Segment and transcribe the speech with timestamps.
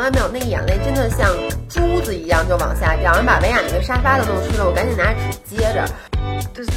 [0.00, 1.28] 来没有，那个眼泪真的像
[1.68, 5.86] 珠子一样就往下掉，然后把维亚那个沙发都弄湿了，我赶紧拿纸接着。
[6.54, 6.72] 就说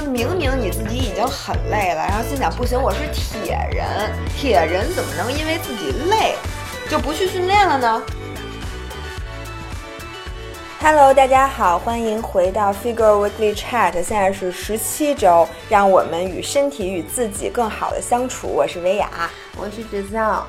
[0.00, 3.84] 明明你自己已经很累了，然后心想不行，我是铁人，
[4.36, 6.36] 铁人怎么能因为自己累
[6.88, 8.02] 就不去训练了呢
[10.80, 18.46] ？Hello，大家好，欢迎回到 Figure Weekly Chat，现在是十七周，让我们与身体与自己更好的相处。
[18.46, 20.44] 我是维亚，我是 Giselle。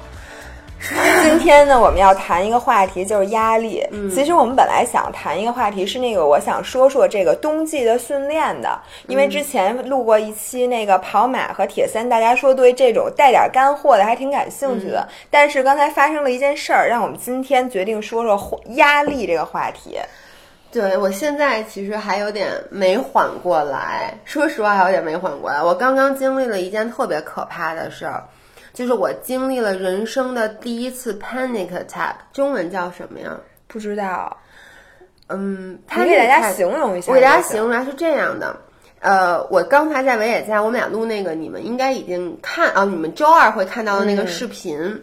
[1.24, 3.84] 今天呢，我们要谈一个话题，就是压力。
[4.14, 15.08] 其实我们本来想谈一个话题是那个，我想说说这个冬季的训练的，因为之前录过一期那个跑马和铁三，大家说对这种带点干货的还挺感兴趣的。
[15.32, 19.98] 但是刚才发生了一件事儿，让我们今天决定说说压力这个话题。
[20.72, 25.64] 对我现在其实还有点没缓过来，说实话还有点没缓过来。
[25.64, 28.24] 我刚刚经历了一件特别可怕的事儿。
[28.76, 33.32] 就是我经历了人生的第一次 panic attack，中文叫什么呀？
[33.68, 34.36] 不知道。
[35.30, 37.10] 嗯，他给大家形容一下。
[37.10, 38.54] 我给大家形容一下是这样的。
[39.00, 45.02] 呃，我刚才在维也家，我们俩录那个，你们应该已经看啊，你们周二会看到的那个视频。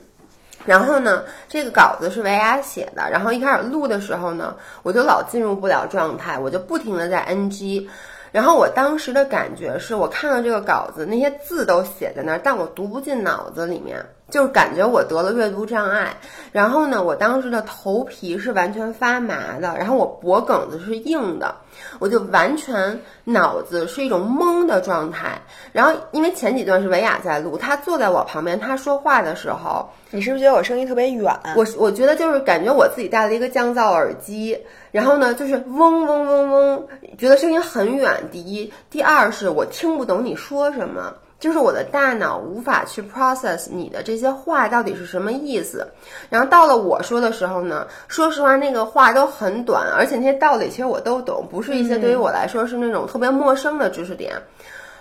[0.66, 3.10] 然后呢，这个稿子是维亚写的。
[3.10, 7.88] 然后一开始录的时候呢，我就老进入不了状态，我就不停的在 NG。
[8.32, 16.16] 然后我当时的感觉是我看到这个稿子，那些字都写在那儿，但我读不进脑子里面，就是感觉我得了阅读障碍。
[16.52, 21.54] 然后呢，我当时的头皮是完全发麻的，然后我脖梗子是硬的，
[21.98, 25.40] 我就完全脑子是一种懵的状态。
[25.72, 31.30] 然后因为前几段是维亚在录，他坐在我旁边，他说话的时候，你是不是觉得我声音特别远？
[31.54, 34.58] 我我觉得就是感觉我自己戴了一个降噪耳机。
[34.90, 36.86] 然后呢，就是嗡嗡嗡嗡，
[37.16, 38.22] 觉得声音很远。
[38.30, 45.84] 第一，第二是我听不懂你说什么，就是我的大脑无法去 process 你的这些话到底是什么意思。
[46.30, 54.34] 然后到了我说的时候呢，说实话，那个话都很短，而且那些道理其实我都懂，不是一些对于我来说是那种特别陌生的知识点。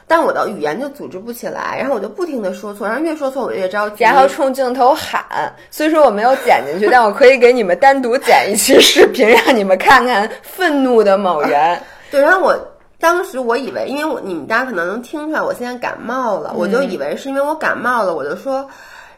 [0.07, 5.23] 但我的语言就组织不起来，然后我就不停的说错，然后越说错我越着急，然后冲镜头喊。
[5.69, 11.79] 虽说我没有剪进去， 但我可以给你们单独剪一期视频，让你们看看愤怒的某人。
[12.09, 12.70] 对，然后我
[13.01, 18.65] 当时我以为，因为我你们大家可能能听出来，我现在感冒了，我就以为是因为我感冒了，我就说，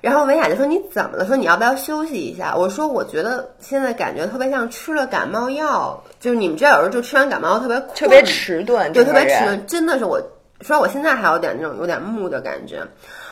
[0.02, 1.26] 然后维雅就说你怎么了？
[1.28, 2.56] 说你要不要休息一下？
[2.56, 10.20] 我说我觉得现在感觉特别像吃了感冒药，就是你们知道有时候就吃完感冒药特别特别迟钝，对，特别迟钝，真的是我。
[10.62, 12.82] 说我现在还有点那种有点木的感觉。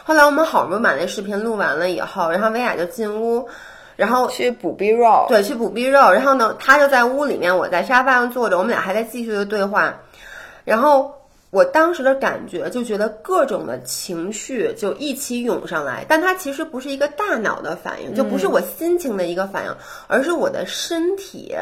[0.04, 3.48] 后来我们好不容易把那视频录完了以后，然后维雅就进屋，
[3.96, 5.28] 然后去补 B 肉。
[5.30, 6.12] 对，去补 B 肉。
[6.12, 9.96] 然后呢，他就在屋里面，我在沙发上坐着，我们俩还在继续的对话。
[10.64, 11.14] 然后
[11.50, 18.48] 我当时的感觉就觉得各种的情绪就一起涌上来，但它其实不是一个大脑的反应，就不是。
[18.48, 19.76] 我心情的一个反应，
[20.08, 21.56] 而是我的身体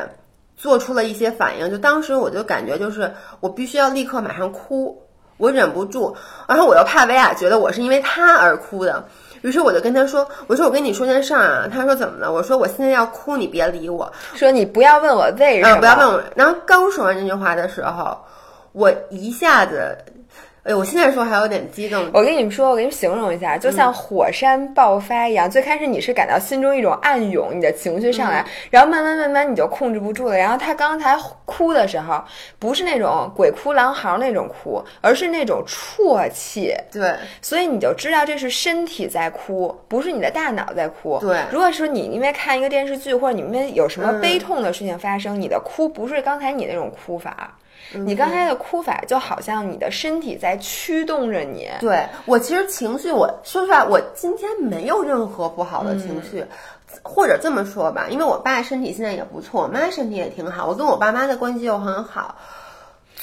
[0.58, 1.70] 做出了一些反应。
[1.72, 5.02] 就当时我就感觉就是我必须要立刻马上哭。
[5.38, 6.14] 我忍不住，
[6.50, 9.06] 然后我又怕维亚觉得我是因为他而哭的，
[9.42, 16.22] 于是我就跟他说：“我说我跟你说件事儿啊。”他说：“怎么了？”我说：“我现在要哭，你别理我。”说你不要问我为什么，不要问我。
[16.36, 18.18] 然后刚说完这句话的时候，
[18.72, 19.98] 我一下子。
[20.64, 22.06] 哎，我现在说还有点激动。
[22.14, 25.50] 我跟你们说，我给你们形容一下，就像火山爆发一样。
[25.50, 30.38] 最开始你是感到心中一种暗涌，你的情绪上来，然后慢慢慢慢你就控制不住了。
[30.38, 32.22] 然后他刚才哭的时候，
[32.60, 36.76] 不是那种鬼哭狼嚎那种哭，而是那种啜泣。
[36.92, 41.18] 对，所以你就知道这是身体在哭，不是你的大脑在哭。
[41.22, 47.56] 对，如果说你因为看一个电视剧或者你们有什么悲痛的事情发生，你的哭不是刚才你那种哭法。
[47.94, 51.68] 你刚才的哭法就好像你的身体在驱动着你。
[51.80, 56.46] 对我其实情绪，我说实话，我今天没有任何不好的情绪，
[57.02, 62.36] 或者这么说吧，因为我爸身体现在也不错，我妈身体也挺好，我跟我爸妈的关系又很好，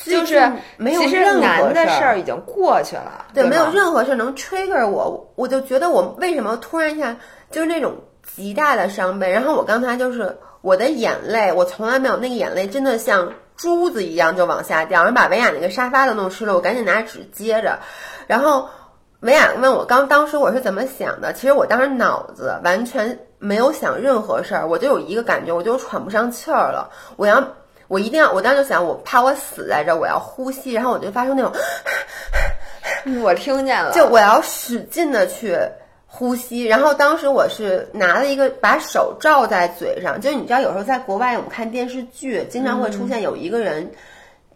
[0.03, 7.17] 就是没有任何的事儿已经过去了，对，没有任何事儿能 trigger 我，我就觉得我为什么突然一下
[7.53, 7.95] 就是那种
[8.35, 13.33] 极大的伤悲，然后我刚才就是我的眼泪，我从来没有那个眼泪真的像。
[13.57, 16.55] 珠子一样就往下掉，然后把维亚那个沙发都弄湿了。
[16.55, 17.79] 我赶紧拿纸接着，
[18.27, 18.69] 然后
[19.21, 21.33] 维亚问我刚当时我是怎么想的？
[21.33, 26.91] 其实我当时脑子完全没有想任何事儿，我就有一个感觉，我就喘不上气儿了。
[27.17, 27.43] 我要，
[27.89, 31.53] 我一定要，我当时就想，我怕我死在这，我要呼吸，然后我就发出那种，
[33.23, 35.59] 我听见了，就我要使劲的去。
[36.17, 43.91] 呼吸，然后当时我是拿了一个，把手罩在嘴上，就是你知道，有时候在国外我们看电视剧，经常会出现有一个人，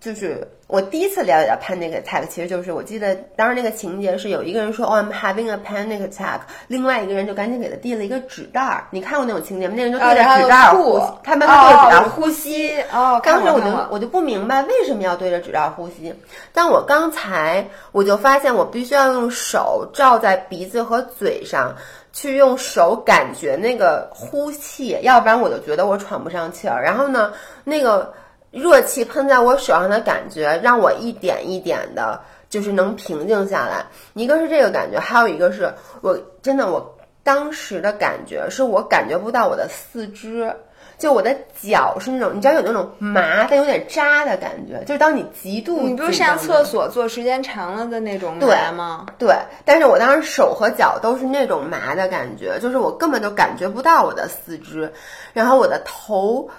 [0.00, 8.84] 就是我第一次了解到 panic attack，其实就是我记得当时那个情节是有一个人说哦 I'm having a panic attack，另外一个人就赶紧给他递了一个纸袋儿。
[8.90, 9.75] 你看过那种情节吗？
[9.76, 12.81] 那人就对着纸袋儿呼吸，他慢慢对着纸袋儿呼吸。
[12.93, 16.14] 哦，当时我就我就不明白为什么要对着纸袋儿呼吸，
[16.52, 21.75] 但我刚才我就发现我必须要用手罩在鼻子和嘴上，
[22.12, 26.82] 去用手感觉那个呼气，要不然我就觉得我喘不上气儿。
[26.82, 27.32] 然后呢，
[27.64, 28.14] 那个。
[28.50, 33.85] 热气喷在我手上的感觉，让我一点一点的，就是能平静下来。
[34.14, 40.52] 一个是这个感觉，还有一个是我真的，我当时的感觉是我感觉不到我的四肢，
[40.99, 41.32] 就我的
[41.62, 49.06] 脚是那种，你知道有那种麻但有点扎的感觉，就是当你极度你不是上厕所坐时间长了的那种麻吗？
[49.17, 49.32] 对，
[49.64, 54.93] 但是我当时手和脚都是那种麻的感觉，就是我根本就感觉不到我的四肢，
[55.32, 56.50] 然后我的头。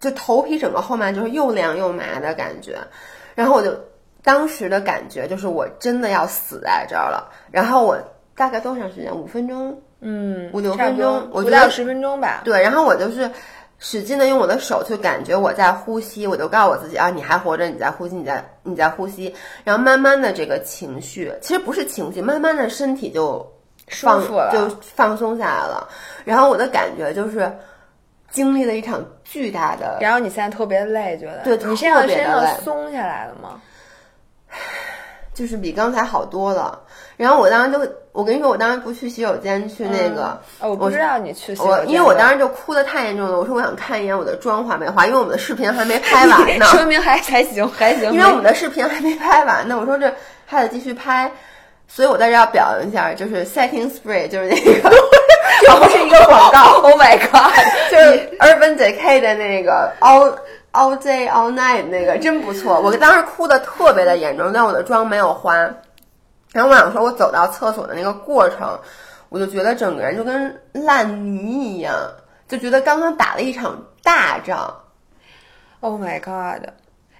[0.00, 2.78] 就头皮整个后面就是又凉又麻的感觉，
[3.34, 3.76] 然后我就
[4.22, 7.28] 当时的感觉就是我真的要死在这儿了。
[7.50, 7.98] 然后我
[8.36, 9.12] 大概多长时间？
[9.12, 9.80] 五分钟？
[10.00, 12.42] 嗯，五六分钟，不到十分钟吧。
[12.44, 13.28] 对，然后我就是
[13.78, 19.34] 使劲的用我的手去感觉我在呼吸，我就告诉我自己啊，你还活着，你在呼吸，你在你在呼吸。
[19.64, 23.44] 然后慢慢的这个情绪，其实不是情绪，慢慢的身体就
[23.88, 24.22] 放
[24.52, 25.88] 就放松下来了。
[26.24, 27.52] 然后我的感觉就是。
[28.38, 33.60] 经历了一场巨大的，然后你现在特别累，觉得对，你现在身上松下来了吗？
[35.34, 36.80] 就是比刚才好多了。
[37.16, 43.36] 然后我当时就，我跟你说，我当时不去洗手间，去那个，我不知道你去洗手间，因为我当时就哭的太严重了。
[43.36, 48.12] 我说我想看一眼我的妆化没化，因为我们的视频还没拍完呢， 说明还还行还行。
[48.12, 50.14] 因为我们的视频还没拍完呢，我说这
[50.46, 51.30] 还得继续拍。
[51.88, 54.90] 所以我在这要表扬一下，就是 setting spray，就是那个，
[55.66, 56.78] 这不是一个广告。
[56.88, 57.52] Oh my god！
[57.90, 60.36] 就是 Urban Decay 的那个 all
[60.72, 62.80] all day all night 那个真不错。
[62.80, 65.56] 我当时哭的特别的严重，但我的妆没有花。
[66.52, 68.78] 然后我想说，我走到厕所的那个过程，
[69.28, 71.94] 我就觉得整个人就跟烂泥一样，
[72.46, 74.82] 就觉得刚刚打了一场大仗。
[75.80, 76.68] Oh my god！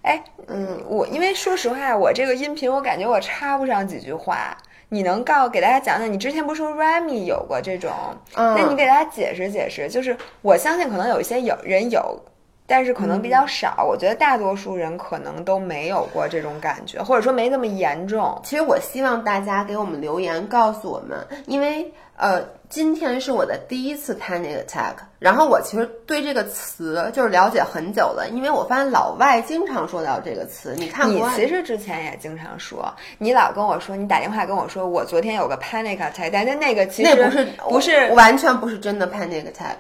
[0.09, 4.57] 哎，嗯，我因为说实话，我这个音频我感觉我插不上几句话。
[4.89, 7.91] 你能告给大家讲讲，你之前不是说 Remy 有过这种？
[8.35, 9.87] 嗯，那你给大家解释解释。
[9.87, 12.19] 就是我相信可能有一些有人有，
[12.69, 13.85] 但是可能比较少。
[13.85, 18.41] 我觉得大多数人可能都没有过这种感觉，或者说没那么严重。
[18.45, 22.57] 其实我希望大家给我们留言告诉我们，因为呃。
[22.71, 30.75] 今天是我的第一次 panic attack，然后我其实对这个词就是了解很久了，因为我发现老外经常说到这个词。
[30.77, 39.77] 你看，你其实之前也经常说，你老跟我说，你打电话跟我说，我昨天有个 panic attack，但是那个其实那不是不是完全不是真的 panic attack，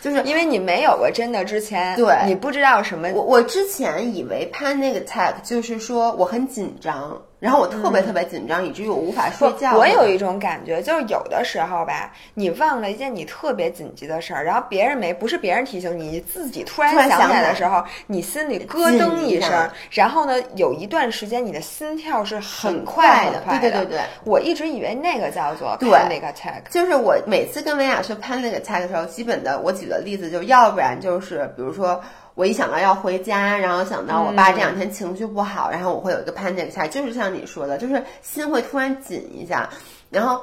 [0.00, 3.08] 就是因为你没有过真的之前，对，你不知道什么。
[3.14, 7.20] 我我之前以为 panic attack 就是说我很紧张。
[7.40, 9.74] 然后我特别特别紧张，以至于我无法睡觉。
[9.74, 23.42] 我有一种感觉，就是有的时候吧，你忘了一件你特别紧急的事儿，然后别人没，不是别人提醒你，你自己突然想起来的时候，你心里咯噔一声，然后呢，有一段时间你的心跳是很快的。
[23.48, 26.62] 对对对对，我一直以为那个叫做 panic attack。
[26.70, 31.98] 就是我每次跟维亚说 panic attack 的时候，基本的我举的例子就要不然就是比如说。
[32.40, 39.68] 我一想到要回家，然后想到我爸这两天情绪不好，然后我会有一个 panic attack，就是像你说的，就是心会突然紧一下。
[40.08, 40.40] 然后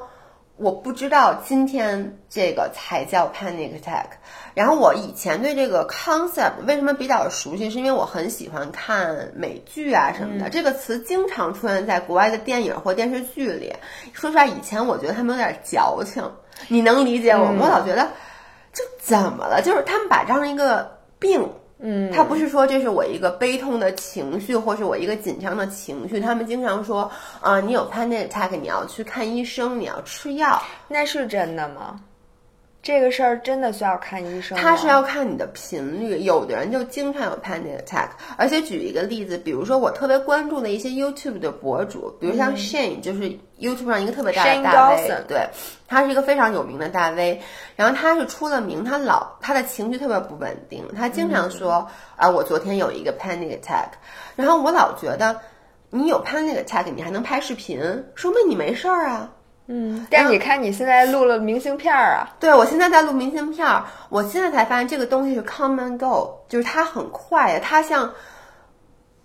[0.58, 4.06] 我不知道今天这个才叫 panic attack。
[4.54, 13.74] 然后我以前对这个 concept 为什么比较熟悉，是因为我很喜欢看美剧啊什么的，这个词经常出现在国外的电影或电视剧里。
[14.14, 16.24] 说实话，以前我觉得他们有点矫情，
[16.68, 17.62] 你能理解我吗？
[17.64, 18.08] 我老觉得
[18.72, 19.64] 就怎么了？
[19.64, 21.42] 就是他们把这样一个病。
[21.80, 26.20] 嗯，他不是说这是我一个悲痛的情绪，或是我一个紧张的情绪。
[26.20, 30.62] 他们经常说，啊，你有 panic attack，你要去看医生，你要吃药。
[30.88, 32.00] 那是真的吗？
[32.88, 34.58] 这个事儿真的需要看医生？
[34.58, 38.12] 他是要看你的频率，有的人就经常有 panic attack。
[38.38, 43.24] 而且举一个例子，比如说我特别关注的一些 YouTube 的博主，比如像 Shane，就是
[43.60, 45.50] YouTube 上一个特别大的大 V，对，
[45.86, 47.42] 他是一个非常有名的大 V。
[47.76, 53.90] 然后他是出了名，他老他的情绪特别不稳定，他经常说啊，我昨天有一个 panic attack。
[54.38, 55.42] 然后我老觉得，
[55.90, 59.34] 你有 panic attack，你还能拍视频，说明你没事儿啊。
[59.70, 62.30] 嗯，但是你看，你现在录了明信片儿啊？
[62.40, 63.84] 对，我现在在录明信片儿。
[64.10, 68.14] 我现在才发现这个东西是 come and go，就是它很快，它像，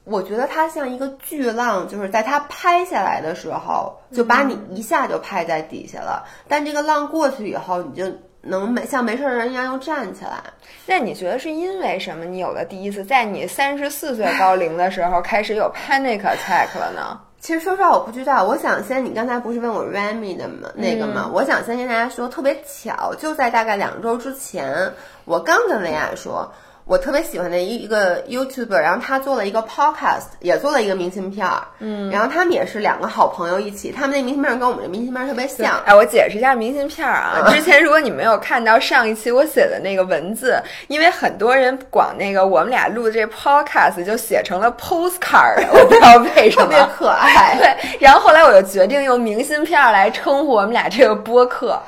[0.03, 6.25] 我觉得它像一个巨浪，就是在它拍下来的时候，就把你一下就拍在底下了。
[6.49, 8.05] 但这个浪过去以后，你就
[8.41, 10.43] 能没像没事儿人一样又站起来。
[10.87, 12.25] 那你觉得是因为什么？
[12.25, 17.21] 你有了第一次，在你三十四岁高龄的时候开始有 panic attack 了呢？
[17.43, 18.45] 其实说实话，我不知道。
[18.45, 20.69] 我想先，你刚才不是问我 Remy 的吗？
[20.77, 21.29] 那个吗？
[21.33, 24.93] 我想先跟大家说，特别巧，就在大概两周之前，
[25.25, 26.53] 我刚跟维亚说。
[26.93, 35.81] 我特别喜欢的一一个 YouTuber，然后他做了一个 Podcast，也做了一个明信片儿，嗯，然后他们也是两个好朋友一起，他们那明信片跟我们的明信片特别像。
[35.87, 47.57] 哎，我解释一下明信片啊，之前如果你没有看到上一期我写的那个文字，因为很多人管那个我们俩录的这 Podcast 就写成了 Postcard，我不知道为什么，特别可爱。
[47.57, 51.81] 对，然后后来我就决定用明信片来称呼我们俩这个播客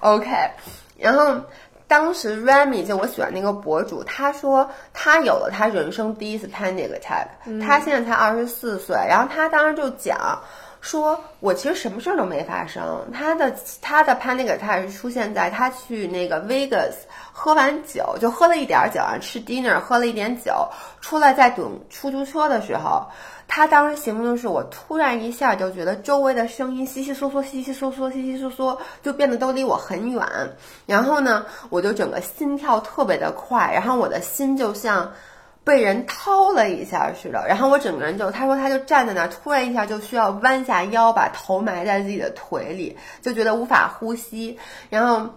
[0.00, 0.28] ，OK，
[0.98, 1.36] 然后。
[1.88, 7.26] 当时 Remy 就我喜欢那个博主，他说他有了他人生第一次 panic attack，
[7.66, 10.38] 他现在才二十四岁，然后他当时就讲
[10.82, 16.92] 说，我其实什么事儿都没发生，他的他的 panic attack 是出现在他去那个 Vegas
[17.40, 20.68] 喝完酒，就喝了一点酒啊，吃 dinner 喝了一点酒，
[21.00, 23.06] 出来在等出租车的时候。
[23.46, 30.20] 他当时形容的是，我突然一下就觉得周围的声音稀稀嗦嗦、稀稀嗦嗦、稀稀嗦嗦，就变得都离我很远。
[30.84, 35.12] 然后呢，我就整个心跳特别的快，然后我的心就像
[35.62, 37.46] 被人掏了一下似的。
[37.46, 44.58] 然后我整个人就，他说他就站在那儿，突然一下就需要弯下腰，把头埋在自己的腿里，就觉得无法呼吸。
[44.90, 45.30] 然后。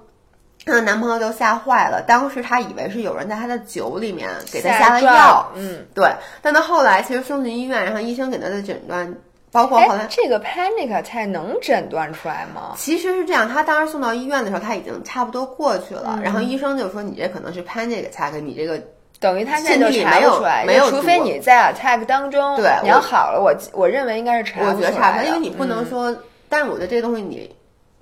[0.64, 6.08] 她的男朋友就吓坏了，当时她以为是有人在她的酒里面给她下了药，嗯，对。
[6.42, 9.16] 但她后来其实送进医院，然后医生给她的诊断，
[9.52, 12.74] 包括后来这个 panic attack 能诊断出来吗？
[12.78, 18.80] 其实是这样，她当时送到医院的时候，她已经差不多过去了，然后医生就说你这可能是 panic attack，你这个
[19.20, 26.16] 等于他现在就查不出来，没有，除非你在 attack 当中，对，你要好了，我我认为应该是查不出来，我觉得查不出来，因为你不能说，
[26.50, 27.56] 但是我觉得这个东西你。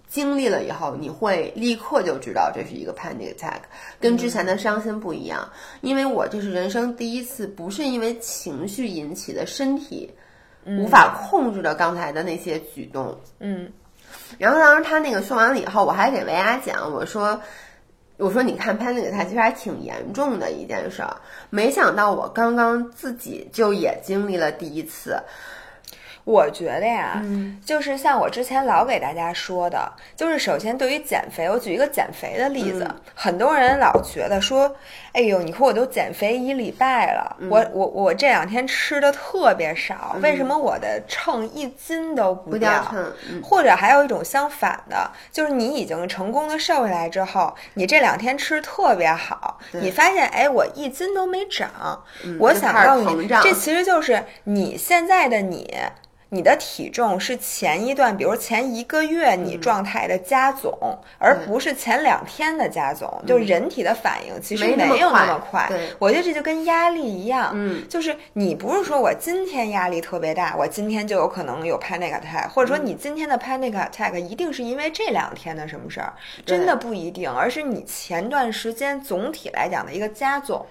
[0.09, 3.59] 经历了以后，你会立刻就知道这是一个 panic attack，
[3.99, 5.47] 跟之前的伤心不一样。
[5.81, 10.09] 因为我这是人生第一次，不是因为情绪引起的身体
[10.65, 13.15] 无法控制的刚才的那些举动。
[13.39, 13.71] 嗯，
[14.39, 17.39] 然后当时他那个说完了以后，我还给维亚讲，我说，
[18.17, 21.15] 我说你看 panic attack 其实还挺严重的一件事儿，
[21.51, 25.15] 没想到我刚刚自己就也经历了第一次。
[26.23, 27.21] 我觉得呀，
[27.65, 34.75] 就是像我之前老给大家说的，就是首先对于减肥，我举一个减肥的例子，很多人老觉得说，
[35.11, 42.69] 哎呦，你看我都减肥一礼拜了，我我我这两天吃的特别少，为什么我的秤一斤都不掉？
[43.43, 52.03] 或者还有一种相反的，就是你已经成功的瘦下来之后，你这两天吃特别好，你发现哎，我一斤都没长。
[52.39, 55.75] 我想告诉你，这其实就是你现在的你。
[56.31, 60.77] 你的体重是前一段，比如前一个月你状态的加总，
[61.17, 63.09] 而不是前两天的加总。
[63.25, 65.67] 就人体的反应其实没有那么快。
[65.97, 76.13] 我觉得这就跟压力一样，嗯，就是你不是说我今天压力特别大，我今天就有可能有 panic attack，或者说你今天的 panic attack 一定是因为这两天的什么事儿，
[76.45, 80.63] 真的不一定，而是你前段时间总体来讲的一个加总。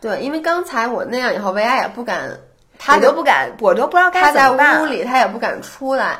[0.00, 2.38] 对，因为刚才我那样以后，维亚也不敢。
[2.78, 4.66] 他都不敢，我都不知道该怎么办。
[4.66, 6.16] 他在屋里，他也不敢出来。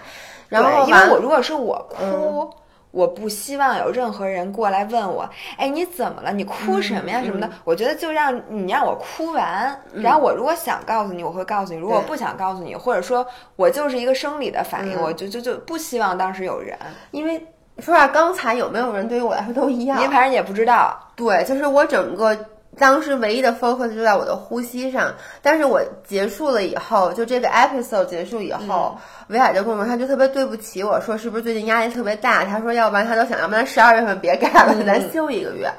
[0.48, 2.50] 然后，因为我如果是我哭，
[2.90, 6.32] 我不希望有任何人过来问我：“哎，你怎么了？
[6.32, 7.22] 你哭什么呀？
[7.22, 16.76] 什么的？”我觉得就让你让我哭完，然后我如果想告诉你，我会告诉你；如果不想告诉你，或者说我就是一个生理的反应，我就就就不希望当时有人。
[17.10, 17.38] 因为
[17.78, 20.00] 说实话，刚才有没有人对于我来说都一样。
[20.00, 20.98] 您反正也不知道。
[21.14, 22.34] 对，就是我整个。
[22.78, 28.96] 当时唯一的 focus 就在我的呼吸上，但是我结束了以后，就这个 episode 结束以后，
[29.28, 32.44] 维海就跟我说，他就特别对不起我，说是不是最近压力特别大？
[32.44, 35.70] 他说，要不然他都想，要不然十二月份别干了，咱休一个月。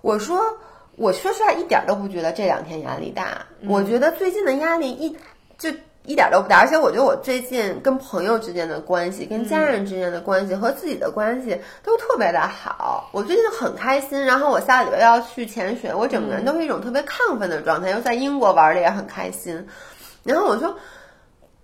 [0.00, 0.40] 我说，
[0.96, 5.16] 我说实话一点都不觉得这两天压力大，我觉得最近的压力一
[5.58, 5.70] 就。
[6.10, 13.08] 一点都不大，而且我觉得我最近跟朋友之间的关系、跟家人之间的关系和自己的关系都特别的好。
[13.12, 19.68] 我最近很开心，然后我下个礼拜要去潜水，我整个人都是一种特别亢奋的状态，又在英国玩的也很开心。
[20.24, 20.74] 然后我就，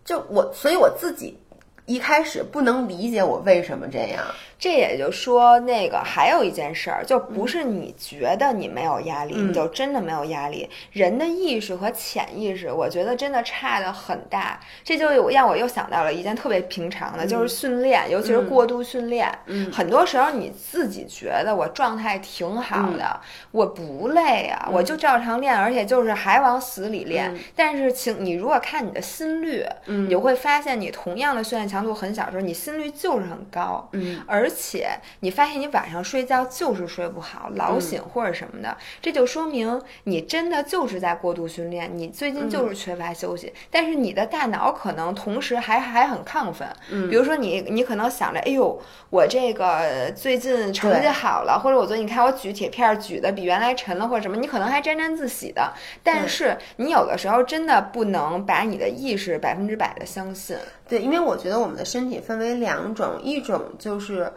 [0.05, 1.37] 就我，所以我自己
[1.85, 4.23] 一开始不能理解我为什么这样。
[4.59, 10.69] 这也就说，那个还有一件事儿，就不是你觉得你没有压力，你就真的没有压力。
[10.93, 14.59] 人的意识和潜意识，我觉得真的差的很大。
[14.83, 19.31] 这就让我又想到了一件特别平常的，就是训练，尤其是过度训练。
[19.47, 23.21] 嗯，很多时候你自己觉得我状态挺好的，
[23.53, 27.33] 我不累啊，我就照常练，而且就是还往死里练。
[27.55, 34.89] 但是，请你如果看你的心率，你就会发现，你同样的训练强强度很小的时候，你心率就是很高，嗯，而且
[35.19, 43.53] 你发现你晚上睡觉就是睡不好，老醒或者什么的，这就说明你真的就是在过度训练，你最近就是缺乏休息。
[43.73, 55.73] 但是你的大脑可能同时还还很亢奋，嗯，比如说你你可能想着，哎呦，我这个最近成绩好了，或者我最近看我举铁片举的比原来沉了，或者什么，你可能还沾沾自喜的。
[56.05, 60.57] 但是你有的时候真的不能把你的意识百分之百的相信。
[60.89, 64.33] 对，因为我觉得我们的身体分为两种，一种就是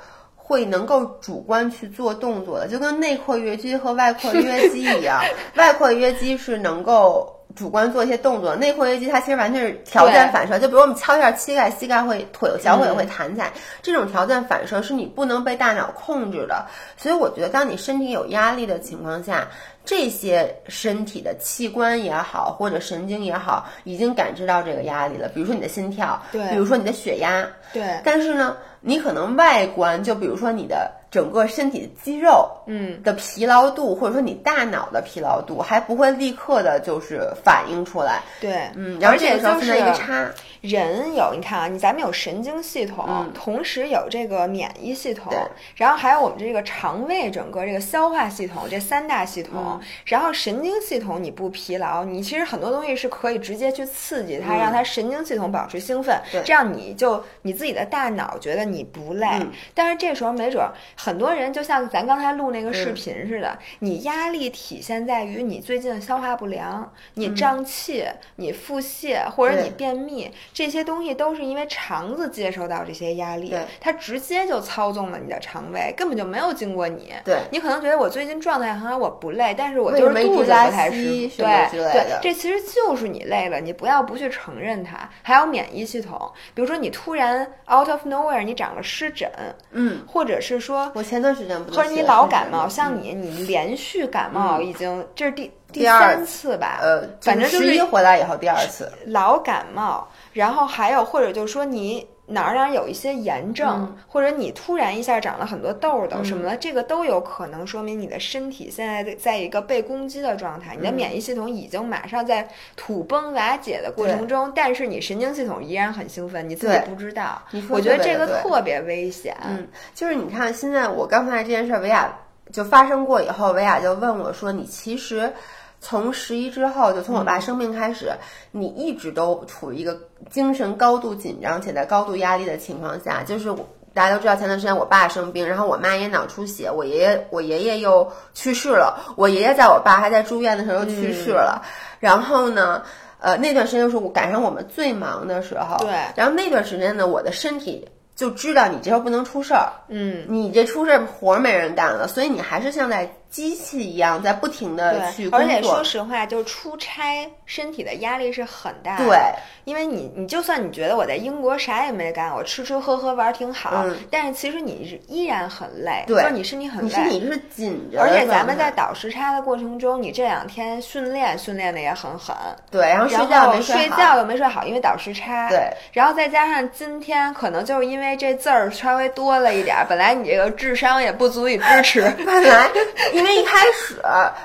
[0.50, 5.24] 会能够主观去做动作的，就跟内括约肌和外括约肌一样，
[5.56, 7.38] 外括约肌是能够。
[7.56, 10.60] 主观做一些动作，内括约肌它其实完全是条件反射。
[10.60, 13.51] 就比如我们敲一下膝盖，膝盖会腿小腿会弹起来，
[13.82, 16.65] 这种条件反射是你不能被大脑控制的。
[16.96, 19.48] 所以我觉得，当你身体有压力的情况下，
[19.84, 25.27] 这些身体的器官也好，或者神经也好，已经感知到这个压力了。
[25.29, 28.00] 比如说你的心跳，对，比如说你的血压，对。
[28.06, 30.99] 但是呢，你可能外观，就比如说你的。
[31.12, 38.22] 整个身体的肌肉，嗯，的疲劳度，或者说你大脑的疲劳度，还不会立刻的就是反映出来。
[38.39, 40.30] 对，嗯，而且就是一个差，
[40.62, 45.34] 人有你看啊，你咱们有神经系统，嗯，同时有这个免疫系统，
[45.75, 49.80] 然后还有我们这个肠胃，整个这个消化系统，这三大系统。
[50.06, 59.28] 然后神经系统你不疲劳，你其实很多东西是可以直接去刺激它，让它神经系统保持兴奋，这样你就你自己的大脑觉得你不累。
[59.74, 60.66] 但是这时候没准。
[60.96, 77.13] 很多人就像咱刚才录那个视频似的，你压力体现在于你最近消化不良，你胀气，你腹泻或者你便秘，这些东西都是因为肠子接收到这些压力，它直接就操纵了你的肠胃，根本就没有经过你。
[77.24, 80.98] 对，你可能觉得我最近状态很好，我不累，但是我就是肚子不太舒
[81.30, 81.38] 服。
[81.38, 85.10] 对对，这其实就是你累了，你不要不去承认它。
[85.24, 89.32] 还有免疫系统，比如说你突然 out of nowhere 你长了湿疹，
[89.72, 90.92] 嗯，或者是说。
[90.94, 96.80] 我前段时间不或者你老感冒，像你，你连续感冒已经这是第第三次吧？
[96.82, 102.07] 呃，反正就是一回来以后第二次老感冒，然后还有或者就是说你。
[102.31, 117.41] 哪儿哪儿有一些炎症，或者你突然一下长了很多痘痘什么的，这个都有可能说明你的身体现在在一个被攻击的状态，你的免疫系统已经马上在土崩瓦解的过程中，但是你神经系统依然很兴奋，你自己不知道。
[117.67, 119.36] 我觉得这个特别危险。
[119.43, 122.15] 嗯，就是你看，现在我刚才这件事维亚
[122.54, 125.34] 就发生过以后，维亚就问我说：“你其实。”
[125.82, 128.12] 从十一之后，就从我爸生病开始，
[128.52, 129.98] 你一直都处于一个
[130.30, 133.24] 精神高度紧张且在高度压力的情况下。
[133.24, 133.54] 就是
[133.94, 139.13] 大家都知道，前段时间我爸生病，然后我妈也脑出血，我爷爷我爷爷又去世了。
[139.15, 141.62] 我爷爷在我爸还在住院的时候去世了。
[142.00, 142.84] 然后呢，
[143.20, 145.78] 呃，那段时间就是我赶上我们最忙的时候。
[145.80, 145.89] 对。
[146.15, 147.88] 然后那段时间呢，我的身体。
[148.15, 155.48] 就知道你这时候不能出事儿，嗯，你这出事儿活儿没人干了，所以你还是像在机器一样在不停的去工作。
[155.48, 159.06] 而且说实话，就出差，身体的压力是很大的。
[159.06, 159.18] 对，
[159.65, 168.02] 因为你你就算你觉得我在英国啥也没干，我吃吃喝喝玩挺好，嗯，但是其实你是依然很累，对，你身体很累，你身体是紧着。
[168.02, 172.36] 而且咱们在倒时差的过程中，你这两天训练训练的也很狠，
[172.72, 182.02] 对，然后睡觉没睡觉又没睡好，因为倒时差，对，然后再加上今天可能就是因为这字儿稍微多了一点儿，本来你这个智商也不足以支持。
[182.26, 182.70] 本来，
[183.19, 184.01] 因为一开始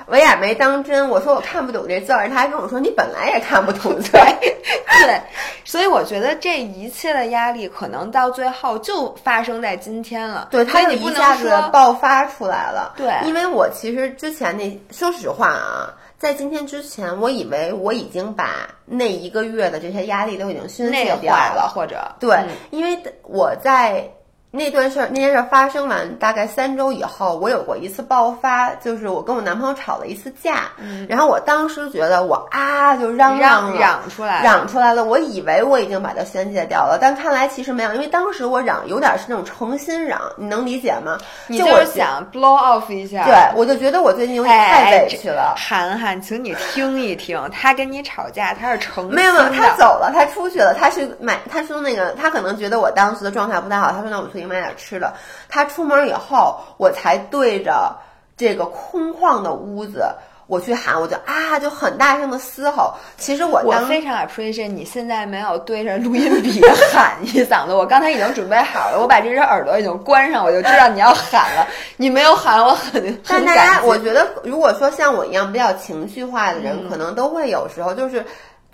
[0.07, 4.27] 维亚没当真，我说我看不懂这字儿，他还跟我说你本来也看不懂字儿。
[4.41, 5.21] 对，
[5.65, 10.49] 所以我觉得这一切的压力可能到最后就发生在今天了。
[10.51, 12.95] 对，他就一下子爆发出来了。
[12.97, 22.39] 对，因为我其实之前那说实话啊，在今天之前，我以为我已经把那一个月的这些压力都已经宣泄掉了，或者对，
[22.71, 24.11] 因为我在。
[24.57, 30.71] 那段事儿，那件事儿发生完大概三周以后，我有过一次爆发，就是我跟我男朋友吵了一次架，
[31.09, 35.03] 然后我当时觉得我啊就嚷嚷嚷出来，嚷出来了。
[35.03, 41.19] 我以为我已经把它宣泄掉了，但看来其实没有，因为当时我嚷有点是那种诚心嚷，你能理解吗？
[41.49, 45.55] 你就是想 blow off 一下，对，我就觉得我最近有点太委屈了。
[45.57, 54.55] 涵涵，请你听一听，他跟你吵架，他是诚没有没有，他走了，他出去了，他去买，他说那个，他可能觉得我当时的状态不太好，他说那我出去。
[54.55, 55.13] 买点吃的，
[55.49, 57.97] 他出门以后，我才对着
[58.37, 60.05] 这个空旷的屋子，
[60.47, 62.95] 我去喊，我就啊，就很大声的嘶吼。
[63.17, 66.61] 其实我我非常 appreciate 你现在没有对着录音笔
[66.93, 71.67] 喊一嗓子，我刚才已经准备好了，我把这只耳朵已经关上，我就知道你要喊了。
[71.97, 78.25] 你没有喊，我很但大家，我觉得如果说像我一样比较情绪化的人，可能都会有时候就是。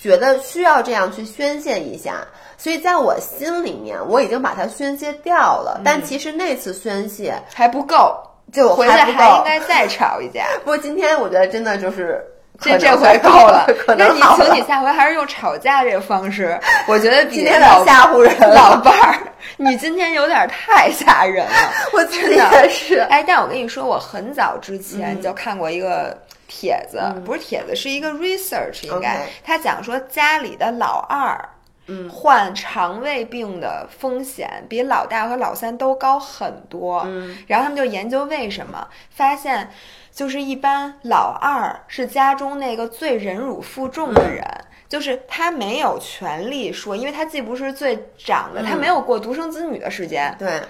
[0.01, 5.81] 觉得需要这样去宣泄一下，所以在我心里面我已经把它宣泄掉了。
[5.85, 8.19] 但其实那次宣泄还不够，
[8.53, 9.45] 就回来还应。
[9.45, 10.47] 该再吵一架。
[10.65, 12.25] 不过今天我觉得真的就是
[12.61, 16.59] 这这回够了 可，那你请你下回还是用吵架这个方式，
[16.89, 19.19] 我觉得比今天老吓唬人了老伴儿，
[19.57, 21.53] 你今天有点太吓人了。
[21.93, 23.01] 我真的也是。
[23.11, 26.17] 哎，但我跟你说，我很早之前嗯就看过一个
[26.51, 31.49] 帖子，不是帖子，是一个 research，应该他讲说家里的老二。
[31.93, 37.03] 嗯患肠胃病的风险比老大和老三都高很多。
[37.07, 39.69] 嗯，然后他们就研究为什么，发现
[40.13, 44.45] 就是一般老二是家中那个最忍辱负重的人。
[44.89, 50.61] 就是他没有权利说，因为他既不是最长的，他没有过独生子女的时间，对，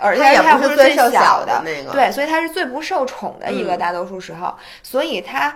[0.00, 5.54] 而且他也不是最最小小的那个对，所以他是最不受宠的一个，嗯大多数时候，所以他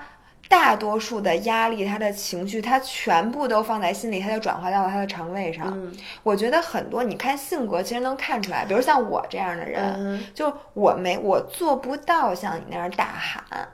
[0.48, 5.66] 大多数的压力、他的情绪，他全部都放在心里，他就转化到了他的肠胃上。
[5.68, 5.90] 嗯
[6.22, 13.68] 我觉得很多，你看性格其实能看出来，比如像我这样的人，嗯就我没我做不到像你那样大喊。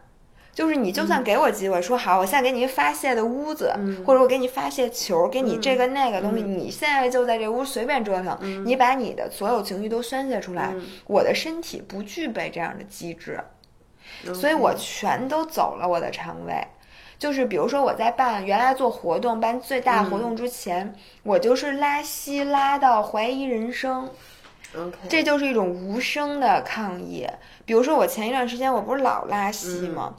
[0.52, 3.72] 就是你就算给我机会说好，我现在给你一发泄的屋子，
[4.04, 8.36] 或者我给你发泄球，给你这个那个东西，你现在就在这屋随便折腾，
[8.66, 10.74] 你把你的所有情绪都宣泄出来。
[11.06, 13.40] 我的身体不具备这样的机制，
[14.34, 16.52] 所以我全都走了我的肠胃。
[17.18, 24.10] 就是比如说我在办原来做活动办最大活动之前，我就是拉稀拉到怀疑人生
[25.08, 27.26] 这就是一种无声的抗议。
[27.64, 30.14] 比如说我前一段时间我不是老拉稀吗？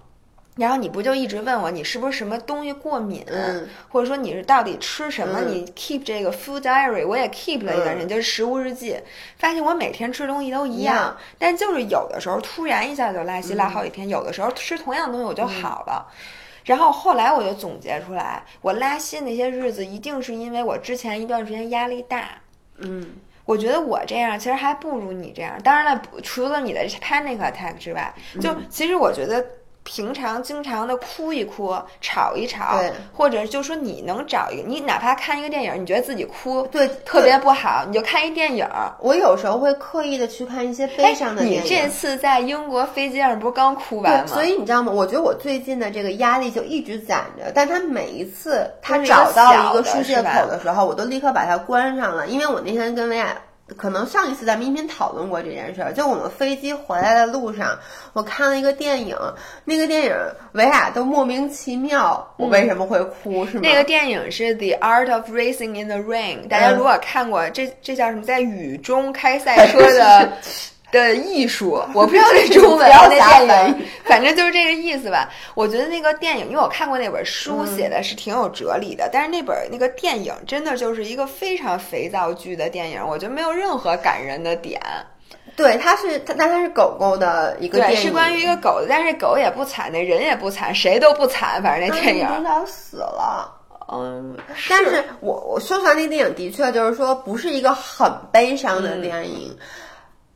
[0.58, 5.40] 然后你不就一直问我你是不是什么东西过敏，嗯或者说你是到底吃什么？
[5.40, 9.00] 嗯你 keep 这个 food diary，我也 keep 了一段时间，嗯就是食物日记，
[9.38, 16.06] 发现我每天吃东西都一一样，样但就是有的时候突然一下就拉稀拉嗯好几天，有的时候吃同样东西我就好了。
[16.66, 22.30] 然后后来我就总结出来，我拉稀那些日子一定是因为我之前一段时间压力大。
[22.78, 23.08] 嗯
[23.46, 25.58] 我觉得我这样其实还不如你这样。
[25.64, 29.44] 当然了，除了你的 panic attack 之外，嗯就其实我觉得。
[29.84, 38.68] 平常经常的哭一哭，吵一吵对，或者就说你能找一个，你哪怕看一个电影，你觉得自己哭对特别不好，你就看一电影。
[39.00, 41.64] 我有时候会刻意的去看一些悲伤的电影。
[41.68, 44.28] 这次在英国飞机上不是刚哭完对，吗？
[44.28, 44.92] 所以你知道吗？
[44.92, 52.28] 我觉得我最近的这个压力就一直攒着，但他每一次他找到一个小的疏泄口的时候，我都立刻把它关上了。
[52.28, 53.36] 因为我那天跟维亚，
[53.78, 57.78] 可能上一次咱们音频讨论过这件事儿，就我们飞机回来的路上，
[58.14, 59.18] 我看了一个电影，
[59.66, 60.16] 那个电影
[60.54, 63.46] 维亚都莫名其妙，我为什么会哭？
[63.46, 63.62] 是吗？
[63.64, 68.22] 那个电影是《The Art of Racing in the Rain》，大家嗯如果看过，这这叫什么？
[68.24, 70.32] 在雨中开赛车的
[70.92, 75.30] 的艺术，我不知道这中文 不要那瞎电影，反正就是这个意思吧。
[75.56, 84.82] 我觉得那个电影，因为我看过那本书，嗯写的是挺有哲理的，但是那本那个电影真的就是一个非常肥皂剧的电影，我觉得没有任何感人的点。
[85.56, 92.28] 对，它是它，但它是狗狗的一个，电影，是关于一个狗的，但是狗也不惨，那人也不惨，谁都不惨，反正那电影。
[92.32, 93.58] 领导死了。
[93.94, 94.38] 嗯，
[94.70, 99.54] 但是我我说出来那电影的确就是说不是一个很悲伤的电影、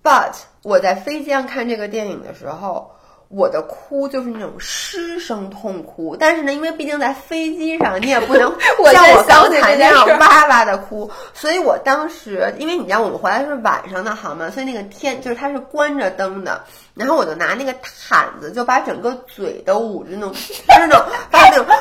[0.10, 2.92] u t 我在飞机上看这个电影的时候，
[3.28, 6.16] 我的哭就是那种失声痛哭。
[6.16, 8.52] 但是呢，因为毕竟在飞机上，你也不能
[8.92, 16.64] 像我刚才那样哇哇的哭，所以我当时因为你知道我们回来是晚上的航班，所以那个天就是它是关着灯的，
[16.96, 21.66] 然后我就拿那个毯子就把整个嘴都捂着那种，就是那种发那种。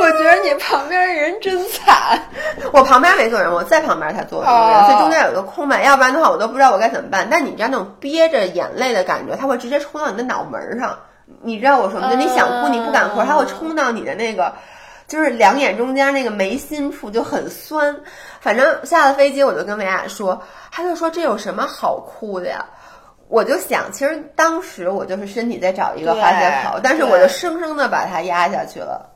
[0.00, 2.20] 我觉得你旁边的人真惨。
[2.72, 7.28] 我旁边没坐人，我在旁边才坐了一个人，哦所以中间有一个空白，要不然的话我都不知道我该怎么办。
[7.30, 10.98] 但你知道那种憋着眼泪的感觉，它会直接冲到你的脑门上。
[11.42, 12.10] 你知道我说吗？
[12.10, 14.52] 就你想哭你不敢哭，它会冲到你的那个，
[15.06, 17.96] 就是两眼中间那个眉心处就很酸。
[18.40, 22.64] 反正下了飞机我就跟维亚说，他就说这有什么好哭的呀？
[23.34, 29.10] 我就想，其实当时我就是身体在找一个发泄口，但是我就生生的把它压下去了。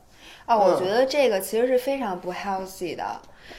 [0.44, 3.04] 啊，我嗯觉得这个其实是非常不 healthy 的。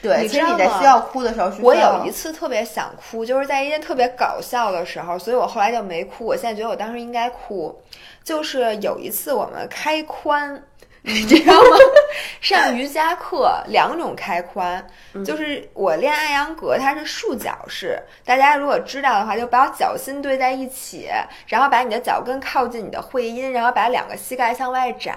[0.02, 6.26] 对，其实你在需要哭的时候是我有一次特别想哭，就是在一件特别搞笑的时候，所以我后来就没哭。
[6.26, 7.74] 我现在觉得我当时应该哭，
[8.22, 10.60] 就是有一次我们开髋。
[11.03, 11.77] 你知道吗？
[12.41, 14.81] 上瑜伽课两种开髋，
[15.23, 17.97] 就是我练艾扬格，它是束脚式。
[18.25, 21.09] 大家如果知道的话，就把脚心对在一起，
[21.47, 25.15] 然后把你的脚跟靠近你的会阴，然后把两个膝盖向外展。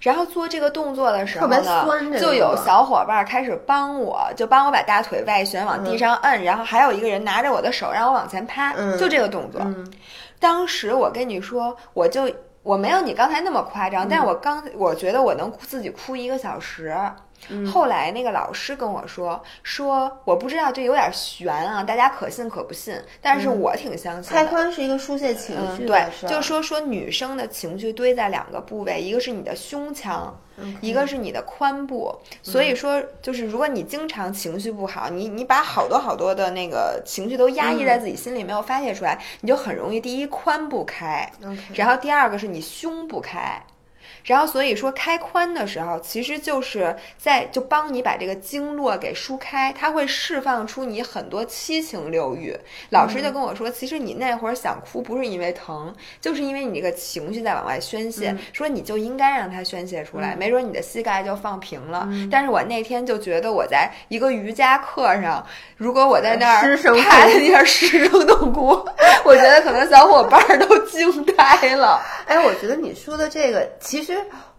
[0.00, 1.62] 然后做这个动作的时候呢
[2.18, 9.60] 就有小伙伴开始帮我，就帮我把大腿外旋往地上摁，然后还有一个人拿着我的手让我往前趴，嗯就这个动作。
[9.62, 9.90] 嗯
[10.38, 12.22] 当时我跟你说，我就
[12.62, 16.94] 我没有你刚才那么夸张，但是我刚我觉得我能自己哭一个小时。
[17.72, 24.44] 后来那个老师跟我说说，我不知道这有点悬啊，大家可信可不信，但是我挺相信的。
[24.44, 30.38] 开髋是一个疏泄情绪嗯，对就说说女生的情绪堆在两个部位，一个是你的胸腔，
[30.80, 32.14] 一个是你的髋部。
[32.42, 41.30] 所以说，就是如果你经常情绪不好，你你把好多好多的那个情绪都压抑在自己心里，没有发泄出来，你就很容易第一髋不开，
[41.74, 43.62] 然后第二个是你胸不开。
[44.24, 52.56] 然后所以说开髋的时候，其实就是在就帮你把这个经络给疏开，它会释放出你很多七情六欲。
[52.90, 62.08] 老师就跟我说，其实你那会儿想哭不是因为疼，就是因为你这个情绪在往外宣泄，说你就应该让它宣泄出来，没准你的膝盖就放平了。
[62.30, 65.44] 但是我那天就觉得我在一个瑜伽课上，
[65.76, 68.68] 如果我在那儿趴在那儿失声痛哭，
[69.24, 72.00] 我觉得可能小伙伴儿都惊呆了。
[72.26, 74.09] 哎，我觉得你说的这个其实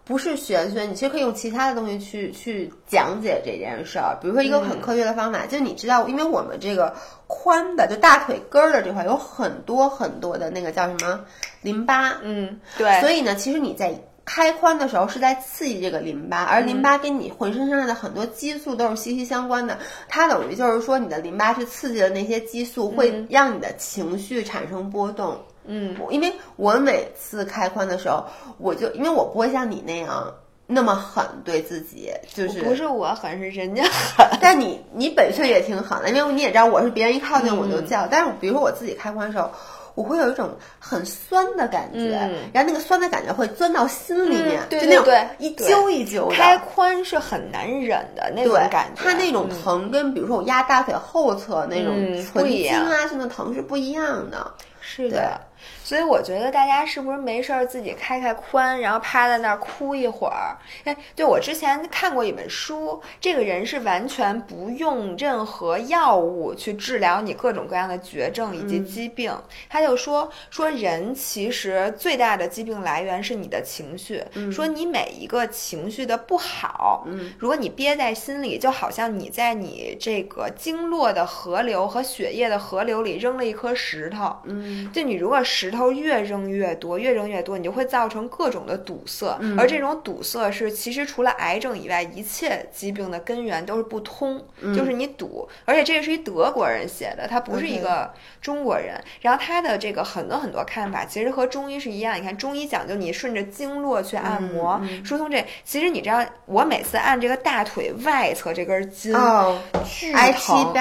[0.04, 4.18] 不是玄学，你其实可以用其他的东西去去讲解这件事儿。
[4.20, 6.94] 比如说一个很科学的方法，就你知道，因为我们这个
[7.26, 11.20] 宽的，就大腿根儿的这块有很多很多的那个叫什么
[11.62, 19.78] 淋巴，嗯，对，所以呢，其实你在开髋的时候是在刺激这个淋巴，而淋巴跟你浑身身上的很多激素都是息息相关的。
[20.08, 25.40] 它等于就是说，你的淋巴去刺激了那些激素，会让你的情绪产生波动。
[25.64, 28.24] 嗯，因为我每次开髋的时候，
[28.58, 30.32] 我就因为我不会像你那样
[30.66, 33.84] 那么狠对自己，就是不是我狠，是人家
[34.16, 34.26] 狠。
[34.40, 39.50] 但你你本身也挺狠的，因为你也知道我是别人一靠近我就叫，但是比如说我自己开髋的时候。
[39.94, 40.48] 我会有一种
[40.78, 46.34] 很酸的感觉，嗯然后那个酸的感觉会钻到心里面，嗯对就那种一揪一揪的。
[46.34, 54.50] 开髋是很难忍的那种，感觉，它那种疼跟比如说我压大腿后侧那种嗯纯不一样筋啊，什么疼是不一样的。
[54.82, 55.40] 是的。
[55.84, 60.56] 所以我觉得大家是不是没事儿自己开开髋，然后趴在那儿哭一会儿？
[60.82, 69.32] 哎，对我之前看过一本书，这个人是完全不用任何药物去治疗你各种各样的绝症以及疾病。
[69.68, 95.48] 他就说说人其实最大的疾病来源是你的情绪，说你每一个情绪的不好，嗯如果你憋在心里，就好像你在你这个经络的河流和血液的河流里扔了一颗石头，嗯，就你如果石头越扔越多，越扔越多，你就会造成各种的堵塞，嗯而这种堵塞是其实除了癌症以外，一切疾病的根源都是不通，嗯就是你堵。
[95.64, 99.00] 而且这个是一德国人写的，他不是一个中国人。
[99.20, 102.16] 然后他的这个很多很多看法，其实和中医是一样。
[102.16, 110.72] 你看中医讲究你顺着经络去按摩、嗯疏通这，其实你知道，我每次按这个大腿外侧这根筋，哦巨疼。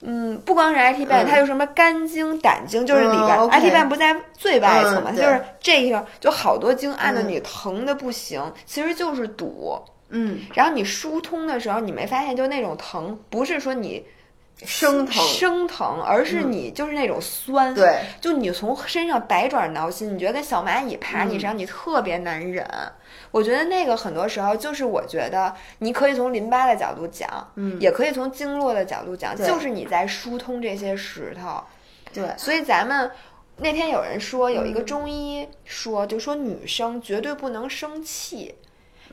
[0.00, 9.78] band，嗯，不光是 IT band，，它有什么肝经、胆经，就是里边、IT 瓣不在最外侧嘛，嗯它就是这一个就好多经按的你疼的不行，其实就是堵。
[10.08, 14.04] 嗯，然后你疏通的时候，你没发现就那种疼，不是说你
[14.64, 17.74] 生疼，生疼，而是你就是那种酸。
[17.74, 22.66] 对，就你从身上百爪挠心，你觉得跟小蚂蚁爬你身上，你特别难忍。
[23.30, 31.62] 我觉得那个很多时候就是，我觉得你可以从淋巴的角度讲，嗯也可以从经络的角度讲，就是你在疏通这些石头。
[32.14, 33.10] 对，所以咱们
[33.58, 38.54] 那天有人说，有一个中医说，就说女生绝对不能生气。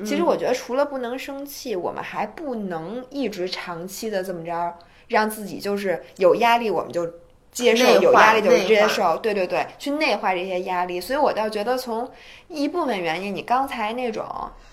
[0.05, 4.73] 其实我觉得，除了不能生气，我们还不能一直长期的这么着，
[5.07, 7.07] 让自己就是有压力我们就
[7.51, 10.99] 接受，有压力就接受，对对对，去内化这些压力。
[10.99, 12.09] 所以我倒觉得，从
[12.47, 14.25] 一部分原因，你刚才那种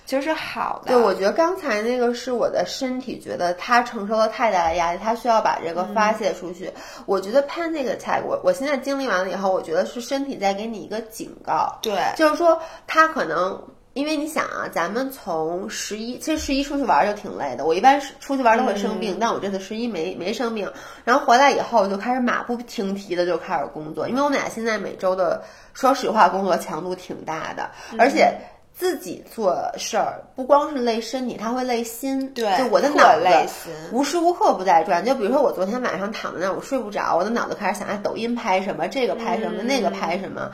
[0.07, 0.93] 其实是好的。
[0.95, 6.71] 对，我觉得刚才那个是我的身体觉得他承受了太大的压力，他需要把这个发泄出去。
[7.05, 13.63] 我觉得 panic attack，我我现在经历完了以后，我觉得是身体在给你一个警告，对就是说他可能。
[13.93, 17.65] 因为你想啊，咱们从十一，其实十一出去玩就挺累的。
[17.65, 20.71] 我一般是出去玩都会生病，但我这次十一没没生病。
[21.05, 25.43] 然后回来以后就开始马不停蹄的就开始工作，因为我们俩现在每周的
[25.75, 28.39] 说实话工作强度挺大的，而且
[28.73, 32.33] 自己做事儿不光是累身体，它会累心。
[32.33, 35.05] 对就我的脑子无时无刻不在转。
[35.05, 40.53] 就比如说我昨天晚上躺在那儿，我睡不着，我的脑子开始想，哎，抖音拍什么，这个拍什么，那个拍什么，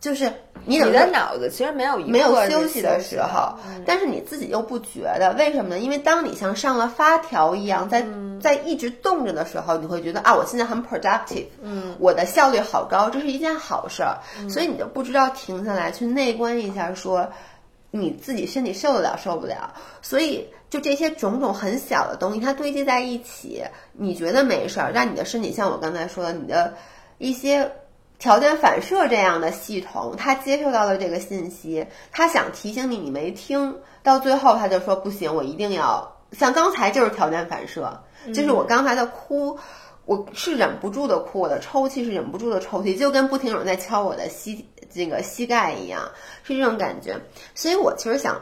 [0.00, 0.32] 就是
[0.64, 3.54] 你你的脑子其实没有一没有休息的时候，
[3.86, 5.78] 但是你自己又不觉得，为什么呢？
[5.78, 8.04] 因为当你像上了发条一样，在
[8.40, 17.28] 在一直动着的时候，你会觉得啊，我现在很 productive，嗯，我的效率好高，这是一件好事儿，所以你就不知道停下来去内观一下，说
[17.90, 20.48] 你自己身体受得了受不了，所以。
[20.70, 23.60] 就这些种种很小的东西，它堆积在一起，
[23.92, 26.72] 你觉得没事儿，让你的身体像我刚才说的，你的
[27.18, 27.68] 一些
[28.20, 37.98] 条件反射这样的系统，它接受到了这个信息，它想提醒你，你没听到最后，他就说不行，我一定要像刚才就是条件反射，
[38.34, 39.58] 就是我刚才的哭，
[40.04, 46.02] 我是忍不住的哭，我的抽泣是忍不住的抽泣，就跟不停有人在敲我的膝这个膝盖一样，
[46.42, 47.18] 是这种感觉。
[47.54, 48.38] 所以我其实想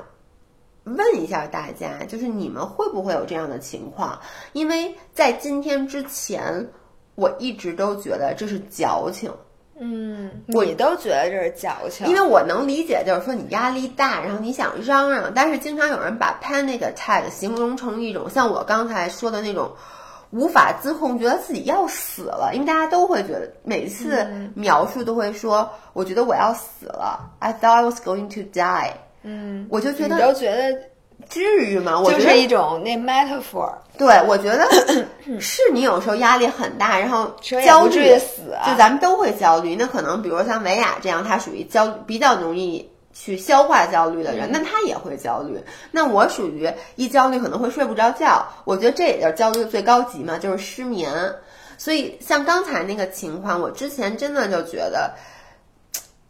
[0.83, 4.21] 问一下大家，就是你们会不会有这样的情况？
[4.55, 6.69] 因为在今天之前，
[7.15, 9.33] 我一直都觉得这是矫情。
[9.81, 19.71] 嗯，你都觉得这是矫情，因为我能理解，就是说你压力大，然后你想嚷嚷，但是经常有人把 panic attack 形容成一种像我刚才说的那种
[20.31, 22.51] 无法自控，觉得自己要死了。
[22.55, 28.91] 因为大家都会觉得每次描述都会说，我觉得我要死了，I thought I was going to die。
[29.23, 30.81] 嗯，我就觉得你都觉得
[31.29, 31.99] 至于吗？
[31.99, 33.73] 我就是一种那 metaphor。
[33.99, 34.67] 对，我觉得
[35.41, 39.75] 是你有时候压力很大，然后焦虑死啊就咱们都会焦虑。
[39.75, 45.61] 那可能比如像维亚这样，他属于焦比较容易去消化焦虑的嗯人，那他也会焦虑。
[45.91, 51.13] 那我属于一焦虑可能会睡不着觉，我觉得这也叫焦虑的最高级嘛，就是失眠。
[51.77, 55.13] 所以像刚才那个情况，我之前真的就觉得，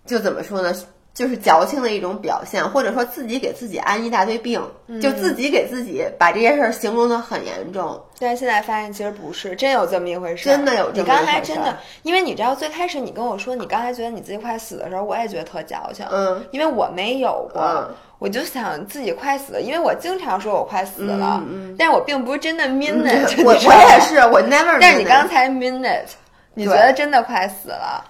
[0.07, 0.75] 就怎么说呢？
[1.19, 4.63] 就是矫情的一种表现，或者说自己给自己安一大堆病，
[5.03, 8.01] 就自己给自己把这件事儿形容的很严重。
[8.21, 10.53] 但是现在发现其实不是，真有这么一回事儿。
[10.53, 16.07] 真的有这么一你刚才真的，因为你知道最开始你跟我说你刚才觉得你自己快死的时候，我也觉得特矫情。
[16.13, 17.89] 嗯，因为我没有过，嗯
[18.21, 24.79] 我就想自己快死了，因为我经常说我快死了，嗯嗯但是我并不是真的 mean it，我我 也是，我 never。
[24.81, 26.09] 但是你刚才 mean it，
[26.55, 28.05] 你觉得真的快死了。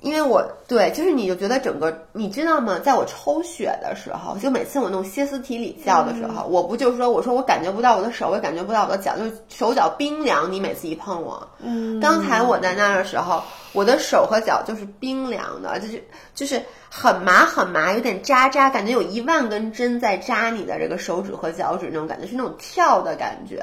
[0.00, 2.78] 因为我对，就是你就觉得整个，你知道吗？
[2.82, 10.50] 在我抽血的时候，就每次我弄歇斯底里叫的时候，我不就说，我说我感觉不到我的手，我也感觉不到我的脚，就是手脚冰凉。
[10.50, 16.02] 你每次一碰我，嗯刚才我在那儿的时候，我的手和脚就是冰凉的，就是
[16.34, 23.62] 就是很麻很麻，有点扎扎，感觉有一万根针在扎你的这个手指和脚趾那种感觉，是那种跳的感觉。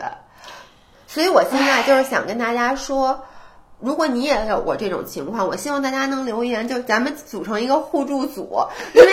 [1.07, 3.19] 所以我现在就是想跟大家说。
[3.79, 8.59] 如果你也有过这种情况，我希望大家能留言，就咱们组成一个互助组，
[8.93, 9.09] 因为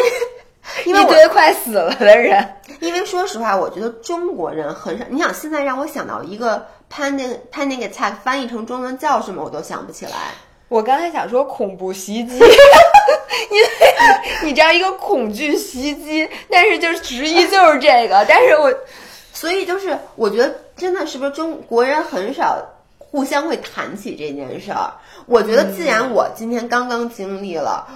[0.87, 5.05] 因为我一堆快死了的人， 因为说实话，我觉得中国人很少。
[5.11, 10.13] 你想现在让我想到一个 panic panic attack 翻译成中文叫什么，我都想不起来。
[10.69, 13.69] 我刚才想说恐怖袭击， 因为
[14.45, 18.73] 你知道一个恐惧袭击，但是就是直译就是这个，但是我
[19.33, 22.57] 所以就是我觉得真的是不是中国人很少
[23.15, 24.95] 互相会谈起这件事儿。
[25.27, 27.87] 我觉得既然我今天刚刚经历了，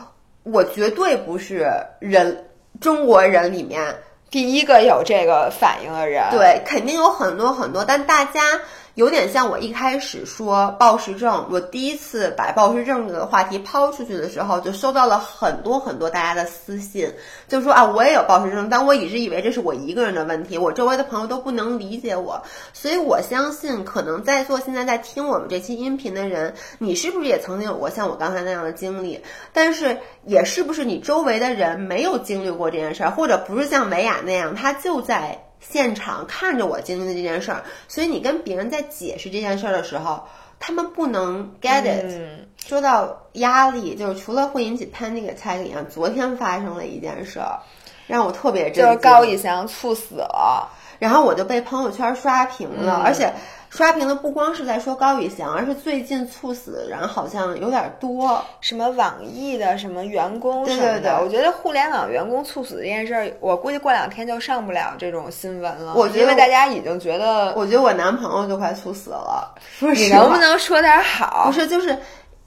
[0.45, 2.47] 我绝对不是人
[2.81, 3.97] 中国人里面
[4.31, 8.61] 第一个有这个反应的人，对，肯定有很多很多，但大家
[8.99, 17.09] 有点像我一开始说暴食症，我第一次把暴食症这个话题抛出去的时候，就收到了很多很多大家的私信，
[17.47, 29.21] 就说啊，我也有暴食症，但我一直以为这是我一个人的问题，我周围的朋友都不能理解我，所以我相信，可能在座现在在听我们这期音频的人，你是不是也曾经有过像我刚才那样的经历？
[29.53, 35.45] 但是也是不是你周围的人没有经历过这件事儿，或者不是像美雅那样，她就在。
[35.61, 40.23] 现场看着我经历的这件事儿，所以你跟别人在解释这件事儿的时候，
[40.61, 42.05] 他们不能 get it。
[42.05, 47.61] 嗯说到压力，就是除了会引起 panic attack 一样，昨天发生了一件事儿，
[48.07, 48.85] 让我特别震惊。
[48.85, 50.69] 就是高以翔猝死了，
[50.99, 53.33] 然后我就被朋友圈刷屏了，嗯而且
[53.71, 58.43] 刷屏的不光是在说高以翔，而是最近猝死的人好像有点多。
[58.61, 65.95] 什么网易的什么员工对什么的，对对我觉得互联网员工猝死这件事儿，我估计过两天就上不了这种新闻了。
[65.95, 71.45] 我觉得因为大家已经觉得，我觉得我男朋友就快猝死了，说你能不能说点好？
[71.47, 71.97] 不是，就是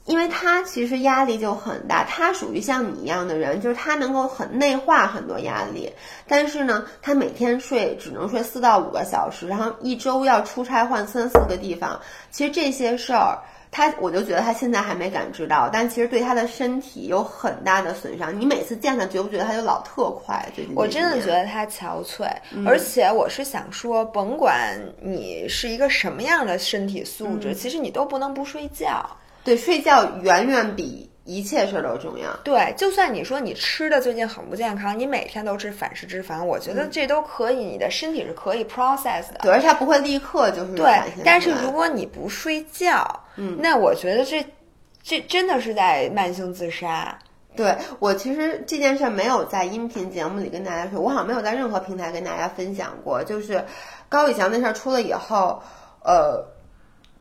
[0.04, 5.92] 因为他其实压力就很大，他属于像你一样的人，就是他能够很内化很多压力，
[6.26, 13.38] 但是呢，他每天睡只能睡四到五个小时，然后一周要出差换三四个地方，其实这些事儿。
[13.74, 18.38] 他我就觉得他现在还没感知到，但其实对他的身体有很大的损伤。
[18.38, 20.46] 你每次见他，觉不觉得他就老特快？
[20.54, 29.08] 最近我真的觉得他憔悴，嗯而且我是想说，甭管你是一个什么样的身体素嗯质，其实你都不能不睡觉。
[29.44, 32.30] 对睡觉远远比一切事儿都重要。
[32.42, 39.40] 对，就算你说你吃的最近很不健康，你每天都吃反式脂肪，我觉得这都可以，你的身体是可以 process 的。
[39.40, 44.44] 嗯对，而且它不会立刻就是对但是如果你不睡觉，嗯那我觉得这
[45.02, 47.18] 这真的是在慢性自杀。
[47.54, 53.22] 对我其实这件事儿没有在音频节目里跟大家说，我好像没有在任何平台跟大家分享过。
[53.22, 53.62] 就是
[54.08, 55.62] 高以翔那事儿出了以后，
[56.02, 56.42] 呃，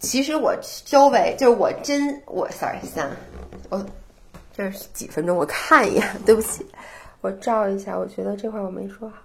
[0.01, 3.09] 其实我周围就是我真我 sorry 三，
[3.69, 3.85] 我
[4.51, 5.37] 这是几分钟？
[5.37, 6.65] 我看一眼，对不起，
[7.21, 7.97] 我照一下。
[7.97, 9.15] 我觉得这块我没说好。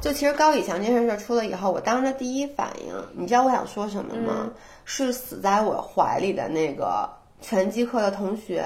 [0.00, 4.50] 就其实高以翔这件事出了以后，我当时第一反应，你知道我想说什么吗？
[4.84, 7.10] 是死在我怀里的那个
[7.42, 8.64] 拳击课的同学。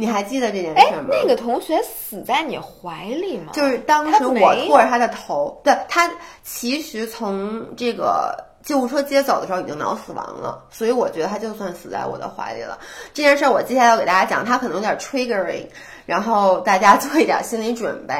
[0.00, 1.08] 你还记得这件事吗？
[1.10, 3.50] 那个同学死在你怀里吗？
[3.52, 6.08] 就是当时我拖着他的头，对他
[6.44, 8.32] 其实从这个
[8.62, 12.78] 救护车接走的时候已经脑死亡了，所以我觉得他就算死在我的怀里了。
[13.12, 15.66] 这件事我接下来要给大家讲，他可能有点 triggering，
[16.06, 18.14] 然后大家 做一点心理准备。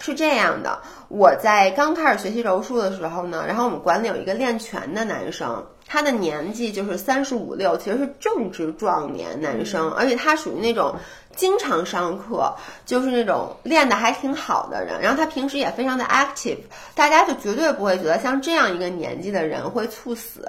[0.00, 5.64] 是这样的，我在刚开始学习柔术的时候呢，然后我们馆里有一个练拳的男生。
[5.92, 10.94] 他的年纪就是三十五六，其实是正值壮年男生，而且他属于那种
[11.34, 12.54] 经常上课，
[12.86, 15.02] 就是那种练的还挺好的人。
[15.02, 16.58] 然后他平时也非常的 active，
[16.94, 20.48] 大家就绝对不会觉得像这样一个年纪的人会猝死。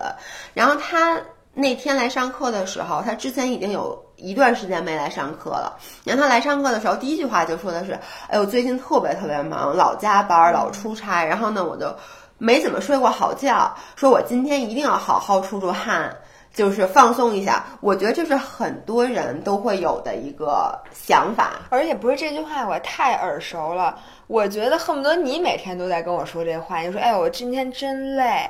[0.53, 1.19] 然后他
[1.55, 5.75] 那天来上课的时候，他之前已经有一段时间没来上课了。
[6.03, 7.97] 然后他来上课的时候，第一句话就说的是
[8.29, 11.95] ：“哎呦，最近特别特别忙，老加班，老出差。”然后呢，我就。
[12.43, 16.11] 没怎么睡过好觉，说我今天一定要好好出出汗，
[16.51, 17.63] 就是放松一下。
[17.81, 23.95] 我觉得这是很多人都会有的一个想法，而且不是这句话我太耳熟了。
[24.25, 28.49] 我觉得恨不得你每天都在跟我说这话，你说哎我今天真累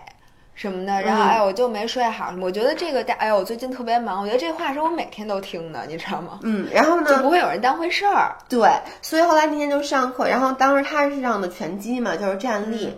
[0.56, 2.34] 什么的，然后哎我就没睡好。
[2.40, 6.40] 我觉得这个哎我最近特别忙，我觉得这话是我每天都听的，你知道吗？
[6.44, 8.38] 嗯，然后呢就不会有人当回事儿。
[8.48, 8.70] 对，
[9.02, 12.98] 所以后来那天就上课，然后当时他是上的拳击嘛，就是站立。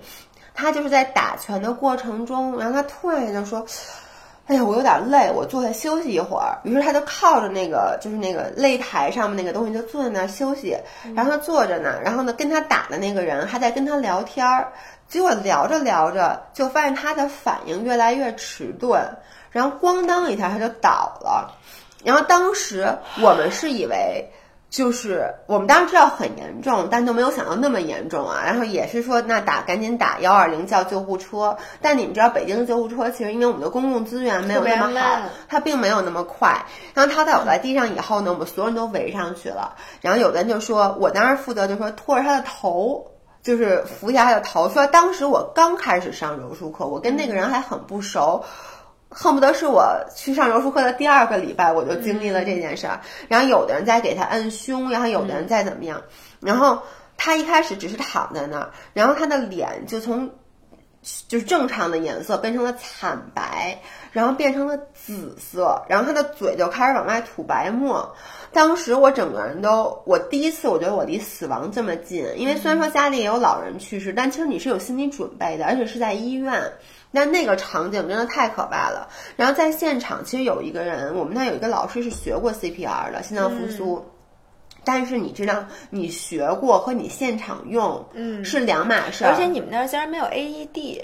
[0.53, 3.65] 他就是在打拳的过程中，然后他突然就说
[4.47, 10.77] ：“哎呀，我有点累，我坐下休息一会儿。”于是他就靠着那个就是那个擂台上面那个东西，就坐在那儿休息。
[11.15, 14.71] 然后他坐着呢，然后呢跟他打的那个人还在跟他聊天儿。
[15.07, 19.01] 结果聊着聊着，就发现他的反应越来越迟钝，
[19.51, 21.55] 然后咣当一下他就倒了。
[22.03, 24.29] 然后当时我们是以为。
[24.73, 28.41] 就是我们当时知道很严重，但都没有想到那么严重啊。
[28.43, 31.55] 然后也是说，那打赶紧打幺二零叫救护车。
[31.79, 36.65] 但你们知道，北京的救护车其实因为我们的公共资源没有那么好，它并没有那么快。
[36.95, 39.75] 然后他倒在地上以后呢，我们所有人都围上去了。
[40.01, 43.11] 然后有的人就说，我当时负责就说拖着他的头，
[43.43, 44.71] 就是扶一下他的头。
[44.71, 48.43] 说当时我刚开始上柔术课，我跟那个人还很不熟。
[49.15, 49.85] 恨不得是我
[50.15, 52.99] 去上柔术课的第二个礼拜，我就经历了这件事儿。
[53.27, 56.01] 然后有的人在给他摁胸，然后有的人在怎么样。
[56.39, 56.81] 然后
[57.15, 60.31] 他一开始只是躺在那儿，然后他的脸就从
[61.27, 63.79] 就是正常的颜色变成了惨白，
[64.11, 68.15] 然后变成了紫色，然后他的嘴就开始往外吐白沫。
[68.51, 76.61] 当时我整个人都，我第一次我觉得我离死亡这么近，因为虽然说家里也有老人去世，但其实你是有心理准备的，而且是在医院。
[77.15, 79.07] 那那个场景真的太可怕了。
[79.35, 84.03] 然后在现场，其实有一个人，我们那有一个老师是学过 CPR 的心脏复苏，
[84.83, 89.25] 但是你知道，你学过和你现场用，嗯，是两码事。
[89.25, 91.03] 而且你们那儿竟然没有 AED，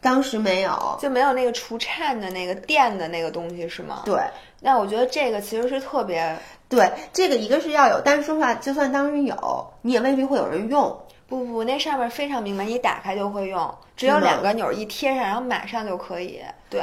[0.00, 4.02] 当时没有，就没有那个除颤的那个电的那个东西是吗？
[4.04, 4.20] 对。
[4.58, 6.36] 那我觉得这个其实是特别
[6.68, 10.98] 对，这个一个是要有，但是说实话，就算当时有，你也未必会有人用。
[11.26, 16.40] 不不，那上面非常明白，你打开就会用，只有两个钮一贴上，然后马上就可以。
[16.68, 16.82] 对，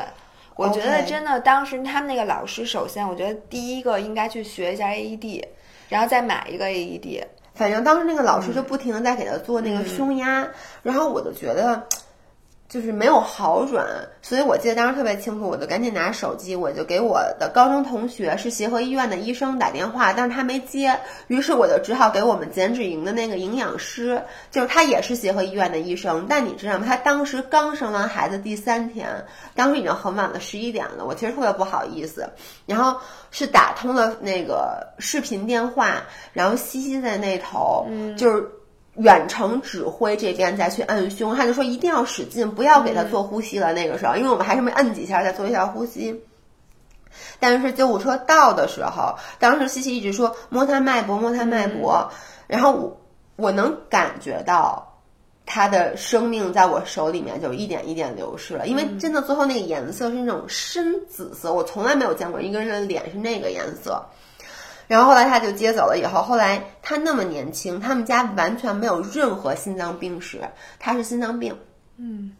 [0.55, 5.43] 我觉得真的，当时他们那个老师，首先我觉得第一个应该去学一下 AED，
[5.89, 7.23] 然后再买一个 AED。
[7.53, 10.47] 反正当时那个老师就不停的在给他做那个胸压，
[10.83, 11.87] 然后我就觉得。
[12.71, 13.85] 就是没有好转，
[14.21, 20.97] 所以我记得当时特别清楚，我就赶紧拿手机，我就给我的高中同学是协和医院的医生打电话，但是他没接，
[21.27, 26.85] 于是我就只好给我们减脂营的那个营养师，就是他也是协和医院的医生，但你知道吗？
[26.87, 32.29] 他当时刚生完孩子第三天，当时已经很晚了，十一点了，我其实特别不好意思，
[32.65, 32.97] 然后
[33.31, 38.49] 是打通了那个视频电话，然后西西在那头，嗯就是。
[39.01, 43.73] 远程指挥这边再去摁胸，他就说一定要使劲，不要给他做呼吸了。
[43.73, 46.23] 那个时候，因为我们还是没摁几下，再做一下呼吸。
[47.39, 52.09] 但是救护车到的时候，当时西西一直说摸他脉搏，摸他脉搏，
[52.47, 53.01] 然后我
[53.35, 54.99] 我能感觉到
[55.45, 58.67] 他的生命在我手里面就一点一点流逝了。
[58.67, 64.01] 因为真的最后那个颜色是那种深紫色，我从来没有见过一个人的脸是那个颜色。
[64.91, 70.41] 然后后来他就接走了，以后后来他那么年轻，他们家完全没有任何心脏病史，
[70.79, 71.57] 他是心脏病，
[71.95, 72.35] 嗯，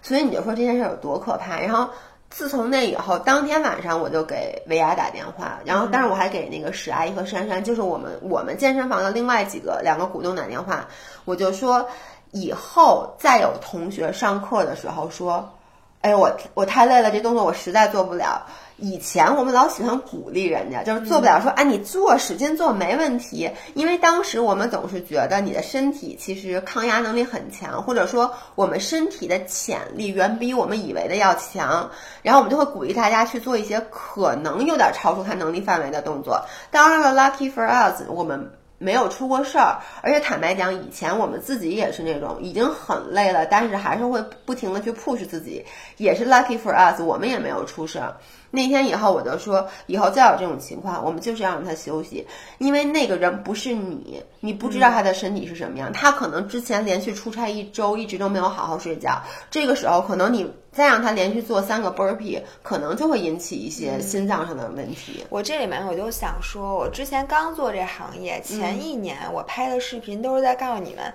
[0.00, 1.60] 所以你就说这件事有多可怕。
[1.60, 1.90] 然后
[2.30, 10.88] 自从那以后，当天晚上我就给维亚打电话，然后但是我还给那个史阿姨和珊珊，就是我们我们健身房的另外几个两个股东打电话，
[11.26, 11.86] 我就说
[12.30, 15.52] 以后再有同学上课的时候说，
[16.00, 18.46] 哎我我太累了，这动作我实在做不了。
[18.78, 31.90] 以前我们老喜欢鼓励人家，就是做不了说，哎，你做使劲做没问题，因为当时我们总是觉得你的身体其实抗压能力很强，或者说我们身体的潜力远比我们以为的要强，
[32.22, 36.44] 然后我们就会鼓励大家去做一些可能有点超出他能力范围的动作。
[36.70, 38.50] 当然了，lucky for us，我们。
[38.78, 45.64] 没有出过事儿，而且坦白讲，以前我们自己也是那种已经很累了，但是还是会不停的去 push 自己，
[45.96, 48.14] 也是 lucky for us，我们也没有出事儿。
[48.50, 52.26] 那天以后我就说，以后再有这种情况，我们就是要让他休息，
[52.58, 59.20] 因为那个人不是你，你不知道他的身体是什么样，他可能之前连续出差一周，一直都没有好好睡觉，
[59.50, 65.24] 这个时候可能你再让他连续做三个 burpee，可能就会引起一些心脏上的问题。
[65.28, 71.12] 我这里面我就想说，我之前刚做这行业，前一年我拍的视频都是在告诉你们。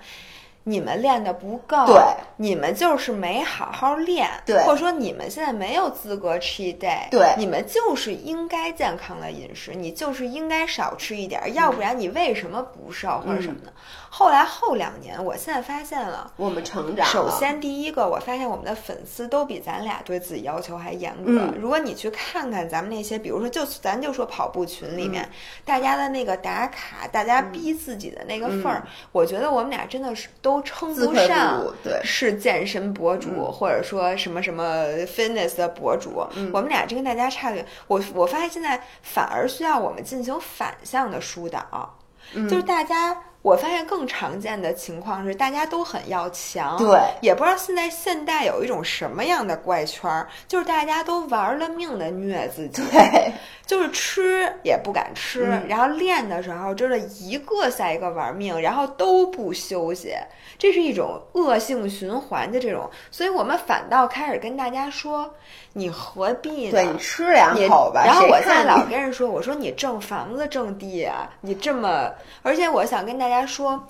[0.64, 2.00] 你们练的不够，对，
[2.36, 13.72] 你们就是没好好练，对，或者说你们现在没有资格 cheat day，对，你们就是应该健康的饮食，你就是应该少吃一点，要不然你为什么不瘦或者什么的？
[14.14, 17.06] 后来后两年，我现在发现了，我们成长。
[17.06, 21.48] 首先第一个，我发现我们的粉丝都比咱俩对自己要求还严格。
[21.58, 25.26] 如果你去看看咱们那些，比如说就咱就说跑步群里面，
[25.64, 31.64] 大家的那个打卡，大家逼自己的那个份儿，我觉得我们俩真的是都称不上
[32.02, 36.26] 是健身博主，或者说什么什么 fitness 的博主。
[36.52, 41.96] 我们俩这跟大家差远，我我发现现在反而需要我们进行反向的疏导，
[42.34, 43.16] 就是大家。
[43.42, 53.32] 我发现更常见的情况是，大家都很要强，对，也不知道现在现代有一种什么样的怪圈儿，就是大家都玩了命的虐自己，对，
[53.66, 60.14] 就是吃也不敢吃，然后练的时候真的一个赛一个玩命，然后都不休息，
[60.56, 65.28] 这是一种恶性循环的这种，所以我们反倒开始跟大家说。
[65.74, 66.72] 你何必呢？
[66.72, 68.04] 对你吃两口吧。
[68.04, 72.10] 然后我现在老跟人说，我说你挣房子挣地啊，你这么，
[72.42, 73.88] 而且我想跟大家说，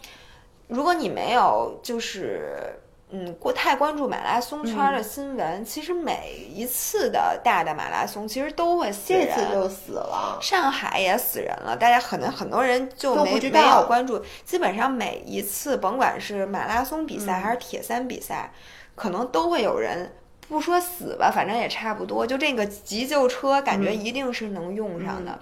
[0.68, 2.78] 如果你没有就是
[3.10, 18.52] 嗯过太关注马拉松圈的新闻，其实每一次的大的马拉松其实都会死人，这次就死了，上海也死人了，大家可能很多人就没没有关注，基本上每一次甭管是马拉松比赛还是铁三比赛，
[18.94, 20.12] 可能都会有人。
[20.48, 22.26] 不说死吧，反正也差不多。
[22.26, 25.38] 就这个急救车，感觉一定是能用上的。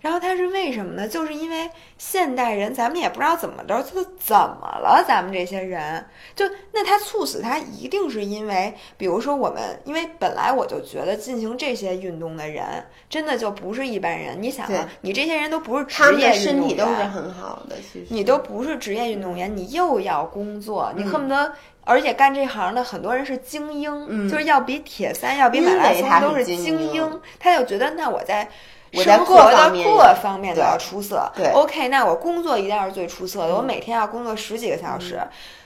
[0.00, 1.08] 然后它是为什么呢？
[1.08, 5.04] 就是因为现代人，咱们也不知道怎么着，他怎么了？
[5.06, 6.04] 咱们这些人，
[6.36, 12.64] 就那他猝死，他一定是因为，比如说我们，因为本来我就觉得进行这些运动的人，
[13.10, 14.40] 真的就不是一般人。
[14.40, 21.52] 你想啊，你这些人都不是职业运动员，身体都是很好的，其实你都不是职业运动员，你又要工作，你恨不得。
[21.84, 27.20] 而且干这行的很多人是精英，就是要比铁三、要比马拉松都是精英。
[27.40, 28.46] 他就觉得，那我在
[28.92, 31.30] 生活的各方面都要出色。
[31.34, 33.54] 对，OK，那我工作一定要是最出色的。
[33.54, 35.20] 我每天要工作十几个小时，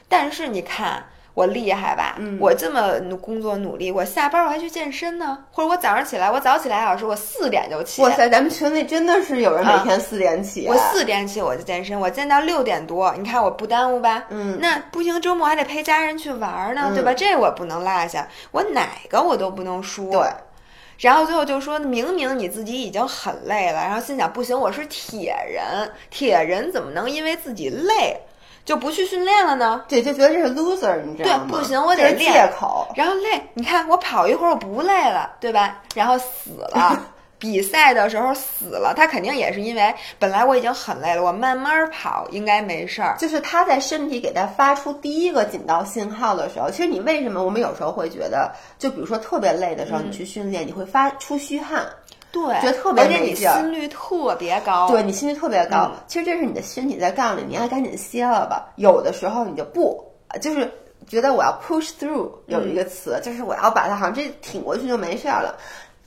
[0.09, 1.05] 但是你看。
[1.35, 2.19] 我厉害吧？
[2.39, 8.03] 我这么努工作努力，我下班我还去健身呢，或者我早上起来，我早起来小时，我四点就起。
[8.03, 10.67] 哇塞，咱们群里真的是有人每天四点起。
[10.69, 14.25] 我四点起我就健身，我健到六点多，你看我不耽误吧？
[14.29, 17.15] 嗯，那不行，周末还得陪家人去玩呢，对吧？
[17.15, 20.11] 这我不能落下，我哪个我都不能输。
[20.11, 20.21] 对，
[21.03, 28.17] 然后最后就说明明你自己已经很累了，然后心想不行，我是铁人，铁人怎么能因为自己累？
[28.65, 29.85] 就不去训练了呢？
[29.89, 31.47] 对，就觉得这是 loser，你知道吗？
[31.51, 32.33] 对，不行，我得练。
[32.33, 32.87] 借口。
[32.95, 35.83] 然后累，你看我跑一会儿我不累了，对吧？
[35.97, 37.03] 然后死了，
[37.43, 43.17] 比赛的时候死了，他肯定也是因为本来我已经很累了，我慢慢跑应该没事儿。
[43.19, 51.85] 就是他在身体给他发出第一个警告信号的时候，其实你为什么我们有时候会觉得，就比如说特别累的时候，你去训练，你会发出虚汗。
[52.31, 54.89] 对，觉得特别没劲儿，心率特别高。
[54.89, 58.73] 对你心率特别高，其实这是你的身体在告诉你，你要赶紧歇了吧。
[58.77, 60.01] 有的时候你就不，
[60.41, 60.71] 就是
[61.09, 65.59] 觉得我要 push through，有一个词，就是我要把它好像这挺过去就没事儿了。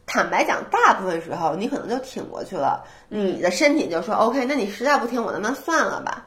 [0.05, 6.25] 坦白讲，大部分时候你可能就挺过去了，你的身体就说 OK，那你实在不听，我的，那算了吧？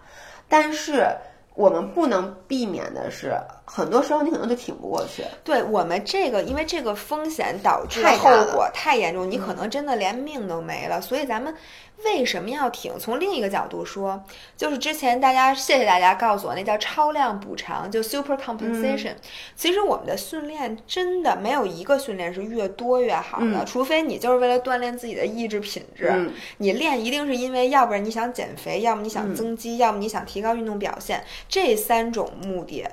[0.49, 1.07] 但是。
[1.55, 3.37] 我们不能避免的是，
[3.71, 5.23] 很多时候你可能就挺不过去。
[5.45, 11.01] 对我们这个，因为这个风险导致的后果太严重，你可能真的连命都没了。
[11.01, 11.55] 所以咱们。
[12.05, 12.97] 为什么要挺？
[12.97, 14.23] 从另一个角度说，
[14.57, 19.15] 就是之前大家谢谢大家告诉我，那叫超量补偿，就 super compensation。
[19.57, 26.31] 其实我们的训练真的没有一个训练是越多越好的，除非你就是为了锻炼自己的意志品质。
[26.59, 31.25] 你练一定是因为，要不然你想减肥，要么你想增肌，要么你想提高运动表现。
[31.49, 32.87] 这三种目的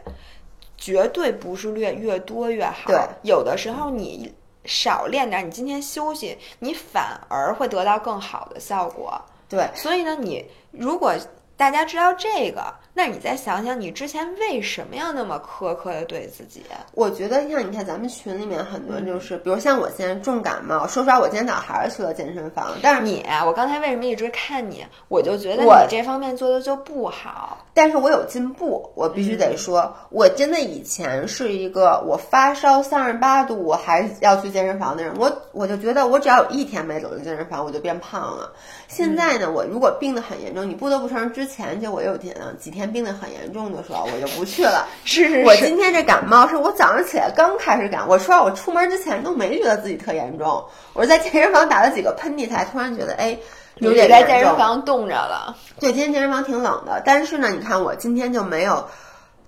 [0.85, 2.91] 绝对不是越越多越好。
[2.91, 4.31] 对，有的时候你。
[4.67, 9.13] 少练点，你今天休息，你反而会得到更好的效果。
[9.47, 11.13] 对，所以呢，你如果
[11.57, 16.61] 大家知道这个，那你再想想，你之前为什么要那么苛刻的对自己？
[16.93, 24.85] 我觉得像你看咱们群里面很多嗯就是，比如像我现在重感冒，说实话，我今天早上还是去了健身房，但是你啊，我刚才为什么一直看你？
[25.07, 27.57] 我就觉得你这方面做的就不好。
[27.73, 38.51] 但是我有进步，我必须得说，我真的以前是一个我发烧三十八度我还要去健身房的人，我我就觉得我只要有一天没走进健身房，我就变胖了。
[38.87, 44.87] 现在呢，我如果病得很严重，你不得不承认，之前就我有几几天病得很严重的时候，我就不去了。
[45.05, 53.37] 是是是我今天这感冒是我早上起来刚开始感，我说我出门之前都没觉得自己特严重，我是在健身房打了几个喷嚏才突然觉得哎。
[53.79, 58.81] 有点在健身房冻着了，对，今天健身房挺冷的，但是呢，你看我今天就没有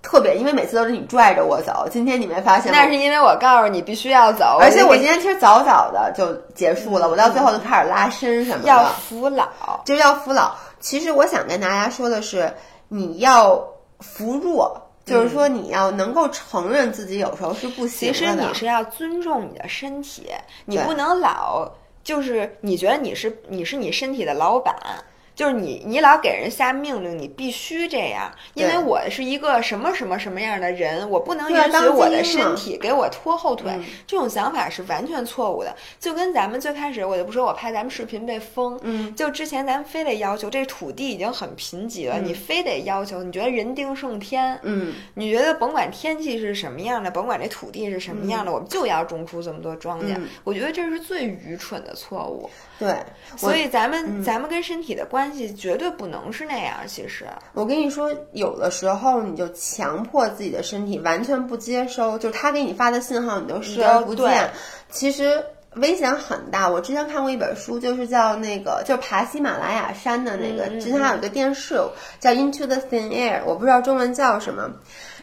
[0.02, 2.78] 特别，因为每次都是你拽着我走，今天你没发现吗？
[2.78, 9.48] 那是因为我告诉你必须要走，而且我今天其实早早的就结束了，我到最后就开始拉伸什么的，要服老。
[9.86, 10.54] 就要服老。
[10.80, 12.54] 其实我想跟大家说的是，
[12.88, 13.66] 你要
[14.00, 14.84] 服弱。
[15.06, 18.14] 就是说，你要能够承认自己有时候是不行其的。
[18.14, 20.28] 实你是要尊重你的身体，
[20.66, 21.72] 你不能老
[22.04, 24.76] 就是你觉得你是你是你身体的老板。
[25.38, 33.72] 就是你，你老给人下命令，你必须这样，因为我是一个什么什么什么样的人，我不能允许我的身体给我拖后腿。
[33.78, 35.76] 嗯这种想法是完全错误的。
[36.00, 50.16] 就跟咱们最开始，我就不说我拍咱们视频被封，嗯，就之前咱们非得要求这土地已经很贫瘠了，你非得要求，你觉得人定胜天，嗯，你觉得甭管天气是什么样的，甭管这土地是什么样的，我们就要种出这么多庄稼。
[50.18, 52.50] 嗯我觉得这是最愚蠢的错误。
[52.80, 52.96] 对。
[53.36, 56.78] 所以咱嗯们、咱们跟身体的关系绝对不能是那样。
[56.88, 64.50] 其实，我跟你说，有的时候你就强迫自己的身体完全不接收，就是他给你发的信号，你都视而不见。
[64.90, 65.44] 其实
[65.76, 66.70] 危险很大。
[66.70, 70.64] 我之前看过一本书，就是叫那个，就是爬喜马拉雅山的那个。
[70.68, 71.76] 嗯嗯之前还有个电视
[72.20, 74.72] 叫《Into the Thin Air》，我不知道中文叫什么。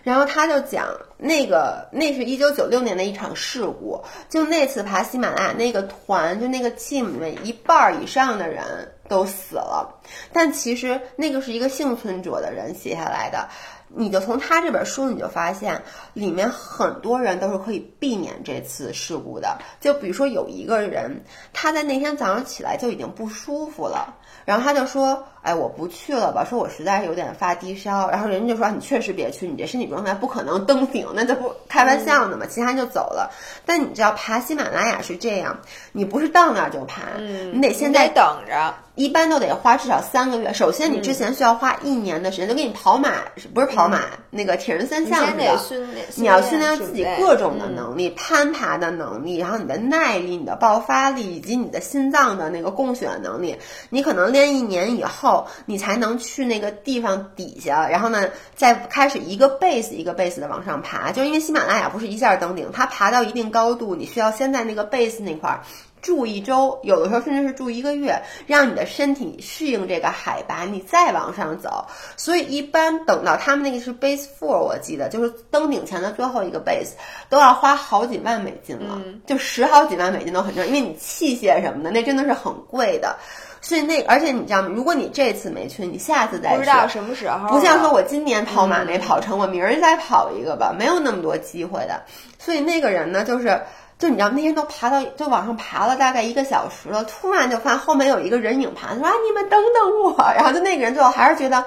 [0.05, 0.87] 然后他就讲
[1.19, 8.63] 那个，那是一九九六年的一场事故，就那次爬喜马拉雅那个团，就那个 team 里面一半以上的人
[9.09, 10.01] 都死了，
[10.33, 13.49] 但其实那个是一个幸存者的人写下来的。
[13.97, 15.81] 你就从他这本书，你就发现
[16.15, 19.57] 里面很多人都是可以避免这次事故的。
[19.81, 33.30] 就比如说有一个人，他在那天早上起来就已经不舒服了，然后他就说：“哎，我不去了吧，说我实在是有点发低烧。”然后人家就说：“你确实别去，你这身体状态不可能登顶，那这不开玩笑呢嘛。”其他人就走了。
[33.66, 35.57] 但你知道爬喜马拉雅是这样，
[35.92, 38.74] 你不是到那儿就爬，你得现在你得等着。
[38.97, 40.53] 一般都得花至少三个月。
[40.53, 43.11] 首先，你之前需要花一年的时间，就给你跑马，
[43.53, 45.26] 不是跑马，那个铁人三项
[45.59, 45.86] 似的。
[46.14, 53.59] 你要训练自己各种的嗯能力，攀爬的能力，然后你的耐力、你的爆发力，以及你的心脏的那个供血能力。
[53.90, 55.34] 你可能练一年以后，
[55.66, 61.12] 你才能去那个地方底下，然后呢，再开始一个 base 一个 base 的往上爬。
[61.12, 65.61] 就因为喜马拉雅不是一下登顶，它爬到一定高度，你需要先在那个 base 那块儿。
[66.03, 71.87] 住一周，有的时候甚至是住一个月，让你的身体适应这个海拔，你再往上走。
[72.18, 76.91] 所以一般等到他们那个是 base four，我记得就是登顶前的最后一个 base，
[77.30, 83.16] 都要花好几万美金了，就十好几万美金都很正，因为你器械什么的那真的是很贵的。
[83.65, 84.69] 所以那而且你知道吗？
[84.69, 92.03] 如果你这次没去，你下次再去，不知道什么时候，不像说我今年跑马没跑成，我明儿再跑一个吧，没有那么多机会的。
[92.39, 93.61] 所以那个人呢，就是。
[93.97, 101.65] 就你知道那天都爬到就往上爬了大概一个小时了，突然就发现后面有一个人影爬，说啊你们等等我，然后就那个人最后还是觉得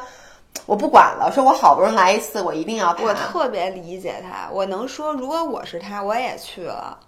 [0.66, 3.02] 我不管了，说我好不容易来一次，我一定要爬。
[3.02, 7.00] 我特别理解他，我能说，如果我是他，我也去了，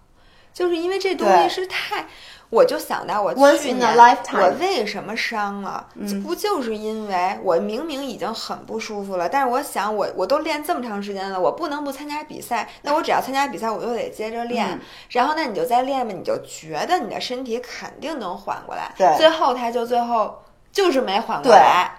[0.53, 2.05] 就是因为这东西是太，
[2.49, 3.95] 我就想到我去年
[4.33, 6.23] 我为什么伤了，嗯。
[6.23, 14.79] 不就是因为我明明已经很不舒服了，但是我想我我都练这么长时间了，我不能不参加比赛，那我只要参加比赛，我就得接着练，嗯。
[15.09, 19.15] 然后那你就再练吧，你就觉得你的身体肯定能缓过来，对。
[19.17, 20.41] 最后他就最后
[20.71, 21.91] 就是没缓过来。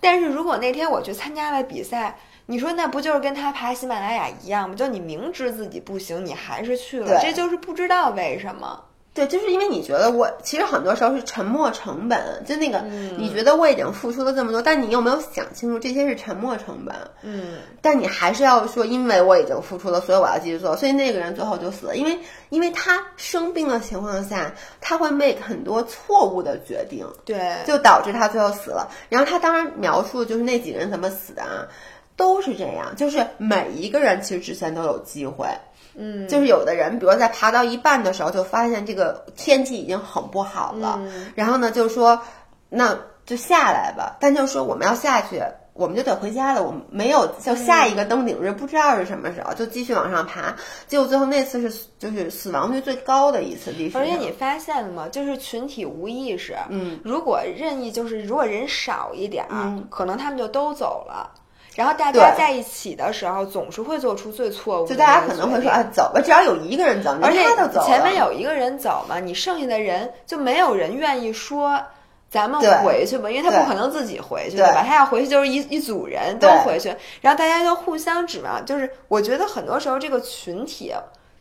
[0.00, 4.74] 但是如果那天我去参加了比赛，你说那不就是跟他爬喜马拉雅一样吗？
[4.74, 8.86] 就你明知自己不行，你还是去了，这就是不知道为什么。
[9.20, 16.96] 对，就是因为你觉得我其实很多时候是沉没成本，就那个、嗯你觉得我已经付出了这么多，但你有没有想清楚这些是沉没成本？
[17.20, 20.74] 嗯，但你还是要说，因为我已经付出了，所以我要继续做。
[20.74, 22.18] 所以那个人最后就死了，因为
[22.48, 28.90] 因为他生病的情况下，他会 make 很多错误的决定，对，就导致他最后死了。
[29.10, 31.68] 然后他当然描述的就是那几个人怎么死的啊，
[32.16, 35.46] 都是这样，就是每一个人其实之前都有机会。
[35.94, 42.20] 嗯，就是有的人，比如在爬到一半的时候，就发现这个天气已经很不好了，嗯然后呢，就说
[42.68, 45.42] 那就下来吧，但就说我们要下去。
[45.72, 50.54] 我们就得回家了，我们没有就下一个登顶日，不知道是什么时候，就继续往上爬。
[50.86, 53.96] 结果最后那次是就是死亡率最高的一次历史。
[53.96, 55.08] 而且你发现了吗？
[55.08, 56.54] 就是群体无意识。
[56.68, 61.32] 嗯，如果任意就是如果人少一点儿，嗯可能他们就都走了。
[61.80, 67.40] 然后大家在一起的时候，总是会做出最错误的就大家可能会说，哎，走吧，只要有一个人走，而且。
[67.82, 71.80] 前面有一个人走嘛，你剩下的人就没有人愿意说
[72.28, 74.84] 咱们回去吧，因为他不可能自己回去，对吧？
[74.86, 78.62] 他要回去就是一一组人都回去，然后大家就互相指望。
[78.66, 80.92] 就是我觉得很多时候这个群体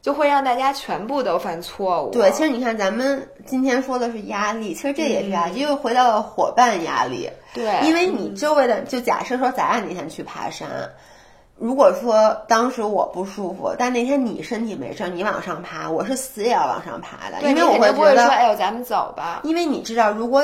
[0.02, 2.12] 就会让大家全部都犯错误。
[2.12, 7.30] 对，其实你看，咱们今天说的是压力，其实这也是压嗯力，又回到了伙伴压力。
[7.54, 10.68] 对，因为你周围的，就假设说咱俩那天去爬山，
[11.58, 19.42] 如果说当时我不舒服，但那天你身体没事儿，你往上爬，我是死也要往上爬的，因为我会说，觉得，哎呦，咱们走吧。
[19.44, 20.44] 因为你知道，如果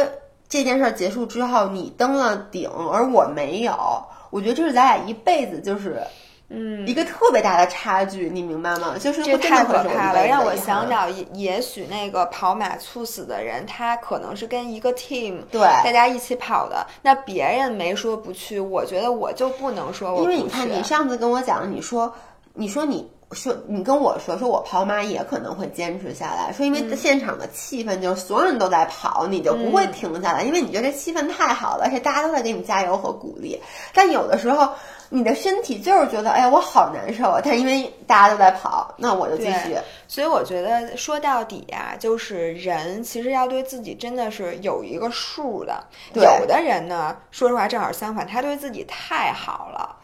[0.49, 6.01] 这件事儿结束之后，你登了顶，而我没有，我觉得这是咱俩一辈子就是。
[6.49, 8.95] 嗯，一个特别大的差距，你明白吗？
[8.99, 20.33] 就是这太可怕了，让我想到也也许那个跑马猝死的人，他可能是跟一个 team 对大家一起跑的，那别人没说不去，我觉得我就不能说我不去。
[20.33, 22.13] 因为你看，你上次跟我讲，你说，
[22.53, 33.61] 你说你说你跟我说，说我跑马也可能会坚持下来，说因为现场的气氛就是所有人都在跑，你就不会停下来，因为你觉得这气氛太好了，而且大家都在给你加油和鼓励。
[33.93, 34.69] 但有的时候，
[35.09, 37.41] 你的身体就是觉得，哎呀，我好难受啊！
[37.43, 39.77] 但因为大家都在跑，那我就继续。
[40.07, 45.83] 所以我觉得说到底啊、就是人其实要对自己真的是有一个数的。
[46.13, 49.95] 有的人呢，说实话正好相反，他对自己太好了，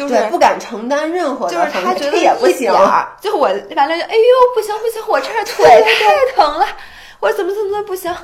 [0.00, 2.72] 就是，不敢承担任何就是他觉得也不行
[3.20, 6.66] 就我完了就哎呦不行不行，我这儿腿太疼了，
[7.20, 8.14] 我怎么怎么怎么不行。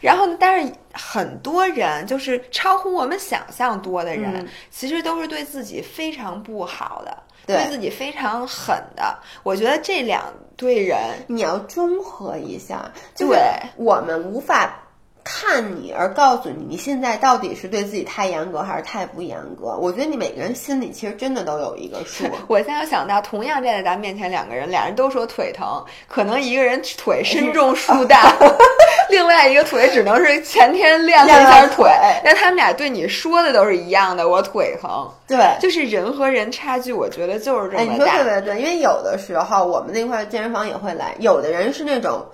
[0.00, 7.16] 然后呢，但是很多人就是超乎我们想象多的人，嗯其实都是对自己非常不好的，
[7.46, 9.18] 对自己非常狠的。
[9.42, 10.22] 我觉得这两
[10.56, 13.40] 对人，你要综合一下，就是对
[13.76, 14.85] 我们无法
[15.28, 19.76] 看你而告诉你你现在到底是对自己太严格还是太不严格。
[19.80, 22.24] 我觉得你每个人心里其实真的都有一个数。
[22.46, 28.32] 我现在想到，同样站在咱面前两个人，俩人都说腿疼，可能一个人腿身重树大，
[29.10, 31.90] 另外一个腿只能是前天练了一下腿，
[32.22, 35.10] 但他们俩对你说的都是一样的，我腿疼。
[35.26, 38.18] 对，就是人和人差距，我觉得就是这哎，你说么大。
[38.18, 42.24] 特别对，因为有的时候我们那块健身房也会来，有的人是那种。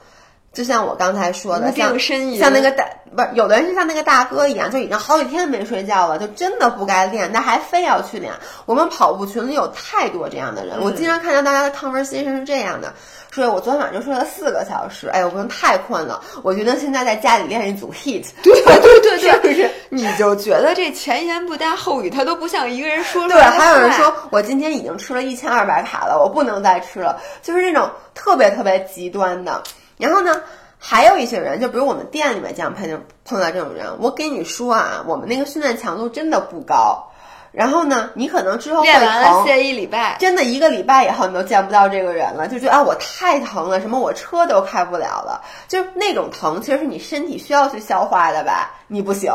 [0.53, 1.99] 就像我刚才说的，像
[2.39, 2.85] 像那个大
[3.15, 8.33] 不是，有的人是像那个大哥一样，就已经好几天没睡觉了，就真的不该练，但还非要去练。
[8.67, 12.93] 我们跑步群里有太多这样的人，我经常看到大家的 conversation 是这样的：
[13.31, 19.71] 说我昨天晚上就睡了四个小时，哎，我可能太困了，我觉得现在在家里练一组 heat 对对对 是不是？
[19.91, 29.63] 你就觉得这前言不搭后语，他都不像一个人说出对，来的话还有人说我今天已经吃了一千二百卡了，我不能再吃了，就是那种特别特别极端的。
[29.97, 30.41] 然后呢，
[30.79, 37.09] 还有一些人，就比如我们店里面这样碰见碰到这种人，我给你说啊，我们那个训练强度真的不高。
[37.53, 40.17] 然后呢，你可能之后会练完了，歇一礼拜。
[40.19, 49.31] 真的一个礼拜以后你都见不到这个人了，就觉得啊我太疼了，什么我车都开不了了，就那种疼其实是你身体需要去消化的吧，你不行。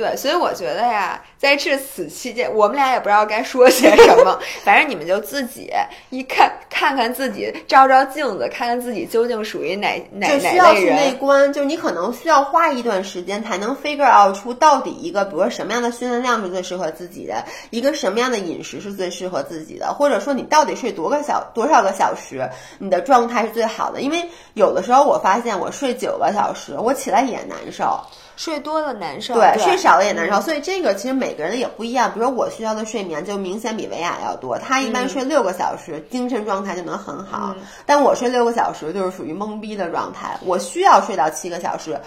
[0.00, 5.70] 对，所以我觉得呀，在这此期间，我们俩也不知道该说些什么， 反正你们就自己
[6.08, 11.12] 一看看看自己，照照镜子，看看自己究竟属于哪哪就需哪类要去内。
[11.20, 22.48] 观，就是你可能需要花一段时间才能 figure out 出到底一个，比如说什么样的训练量是最适合自己的，一个什么样的饮食是最适合自己的，或者说你到底睡多个小多少个小时，
[22.78, 24.00] 你的状态是最好的。
[24.00, 24.24] 因为
[24.54, 28.00] 有的时候我发现我睡九个小时，我起来也难受，
[28.40, 32.10] 睡多了难受，对，对，睡少了也难受，所以这个其实每个人也不一样。
[32.14, 42.00] 比如我需要的睡眠就明显比维亚要多，他一般睡六个小时，精神状态就能很好，但我睡六个小时就是属于懵逼的状态，我需要睡到七个小时。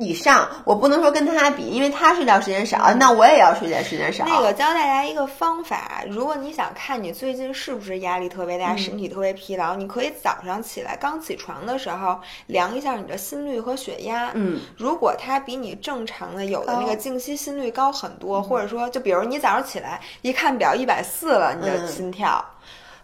[0.00, 4.24] 以上，我不能说跟他比，因为他睡觉时间少，那我也要睡觉时间少。
[4.26, 14.30] 那个教大家一个方法，如果你想看你最近是不是压力特别嗯大，身体特别疲劳，你可以早上起来刚起床的时候量一下你的心率和血压。
[14.34, 22.42] 嗯，如果它比你正常的有的那个静息心率高很多，或者说就比如你早上起来一看表一百四了，你的嗯心跳。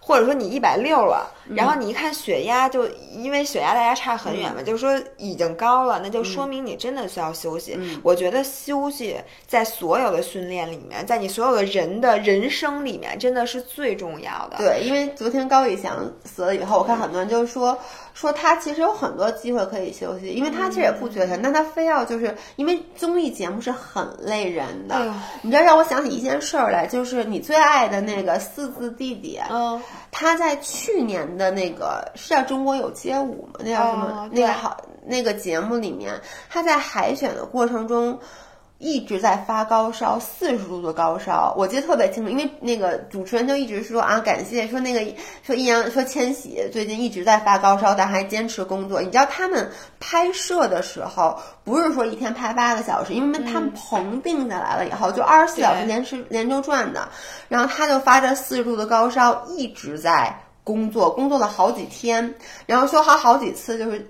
[0.07, 7.77] 或者说你一百六了，然后你一看血压，就因为血压大家差很远嘛，就是说已经高了，那就说明你真的需要休息。
[8.05, 9.17] 我觉得休息
[9.49, 14.59] 在所有的训练里面，在你所有的人的人生里面，真的是最重要的。
[14.59, 17.77] 对，因为昨天高以翔死了以后，我看很多人就说
[18.17, 25.15] 说他其实有很多机会可以休息，因为他其实也不缺钱，但他非要就是因为综艺节目是很累人的。
[25.43, 29.79] 你知道让我想起一件事儿来，就是你最爱的那个四字弟弟，嗯。
[30.11, 33.61] 他在去年的那个是叫《中国有街舞》吗？
[33.63, 34.31] 那叫什么？
[34.33, 38.19] 那个好那个节目里面，他在海选的过程中。
[38.79, 45.01] 一直在发高烧，四十度的高烧，我记得特别清楚，因为那个主持人就一直说啊，感谢说那个
[45.43, 49.01] 说易烊说千玺最近一直在发高烧，但还坚持工作。
[49.01, 57.09] 你知道他们拍摄的时候不是说一天拍八个小时，因为他们棚定下来了以后就二十四小时连时连轴转的，
[57.49, 62.35] 然后他就发着四十度的高烧一直在工作，工作了好几天，
[62.67, 64.07] 然后说好好几次就是。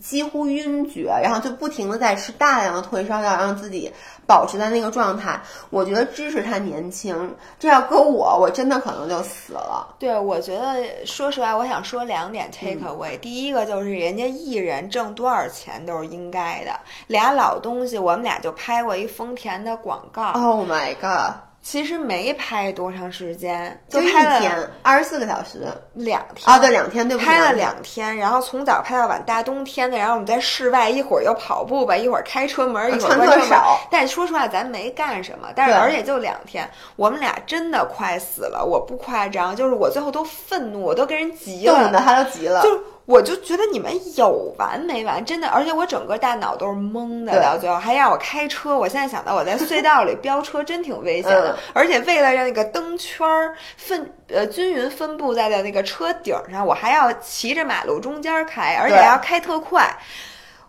[0.00, 3.92] 几乎晕厥，然后就不停的在吃大量的退烧药，让自己
[4.26, 5.40] 保持在那个状态。
[5.70, 9.94] 我觉得支持他年轻，这要搁我，我真的可能就死了。
[9.98, 13.18] 对，我觉得说实话，我想说两点 take away。
[13.20, 16.72] 第一个就是人家艺人挣多少钱都是应该的。
[17.06, 20.32] 俩老东西，我们俩就拍过一丰田的广告。
[20.32, 21.51] Oh my god！
[21.62, 24.52] 其实没拍多长时间，就一天，
[24.82, 26.52] 二十四个小时，两天。
[26.52, 33.58] 啊，对，两天，对，拍了两天，然后从早拍到晚，大冬天的，然后我们在室外，一会儿又跑步吧，一会儿开车门，一会儿关车门。
[33.90, 42.91] 但说实话，咱没干什么，但是而且就两天，我们俩真的快死了，我不夸张，就是我最后都愤怒，我都跟人急了，冻的他都急了，就。
[43.04, 48.76] 我就觉得你们有完没完，真的，而且我整个大脑都是懵的，到最后还让我开车。
[48.76, 51.58] 我现在想到我在隧道里飙车，真挺危险的。
[51.72, 59.96] 而且为了让那个灯圈儿分呃均匀分布在的那个车顶上，我还要骑着马路中间开，而且要开特快。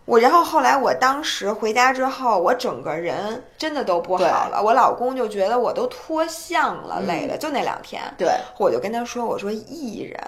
[0.04, 4.60] 我然后后来我当时回家之后，我整个人真的都不好了。
[4.62, 8.02] 我老公就觉得我都脱相了，累的就那两天。
[8.18, 8.28] 对，
[8.58, 10.20] 我就跟他说：“我说艺人。”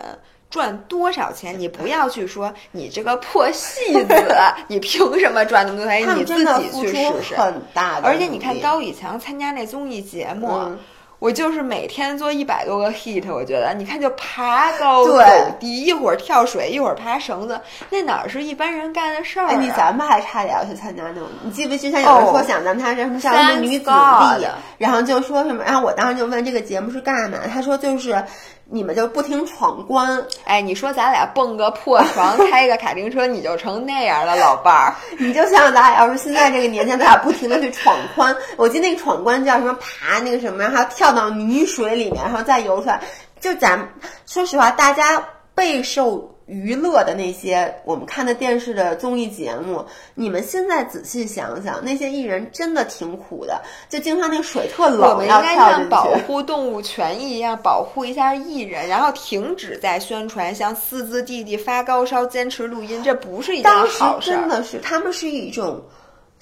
[0.50, 1.58] 赚多少钱？
[1.58, 4.14] 你不要去说你这个破戏子，
[4.68, 6.16] 你凭什么赚那么多钱？
[6.16, 7.34] 你自己去试试。
[7.36, 8.06] 很大的。
[8.08, 10.76] 而且你看高以翔参加那综艺节目。
[11.18, 15.18] 我就是每天做一百多个 hit，我觉得，你看就爬高走
[15.58, 19.46] 低，一会儿跳水，一会儿爬绳子，那哪是一般人干的事儿？
[19.48, 21.78] 哎，你咱们还差点要去参加那种，你记不记？
[21.78, 27.38] 之前有人说想咱们参加什么像什么女子力，然后就说什么，然后我当时就问这个节目是干嘛？
[27.50, 28.22] 他说就是
[28.68, 30.24] 你们就不停闯关。
[30.44, 34.94] 哎，你说咱俩蹦个破床，开个卡丁车，你就成那样了，老伴儿。
[35.18, 38.34] 你就想咱俩要是现在这个年纪，咱俩不停的去闯关。
[38.56, 39.72] 我记得那个闯关叫什么？
[39.74, 40.84] 爬那个什么，然后。
[40.96, 42.98] 跳到泥水里面，然后再游出来。
[43.38, 43.78] 就咱
[44.24, 45.22] 说实话，大家
[45.54, 49.84] 备受娱乐的那些我们看的电视的综艺节目，
[50.14, 53.60] 你们现在仔细想想，那些艺人真的挺苦的。
[53.88, 64.30] 就经常那个水特冷，我们应该像保护动物权益一样保护一下艺人，然后停止在宣传像四字弟弟发高烧坚持录音，这不是一件好事。
[64.30, 65.82] 真的是，他们是一种。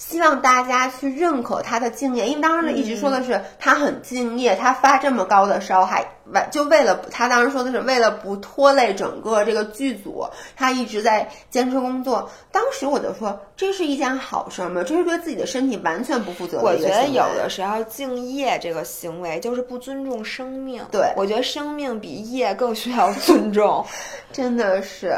[0.06, 10.26] 希望大家去认可他的敬业，因为当时一直说的是他很敬业，他发这么高的烧还为就为了他当时说的是为了不拖累整个这个剧组，
[10.56, 12.30] 他一直在坚持工作。
[12.52, 14.84] 当时我就说这是一件好事吗？
[14.86, 16.60] 这是对自己的身体完全不负责。
[16.60, 20.84] 我觉得有的时候敬业这个行为就是不尊重生命。
[20.92, 23.84] 对，我觉得生命比业更需要尊重，
[24.30, 25.14] 真的是。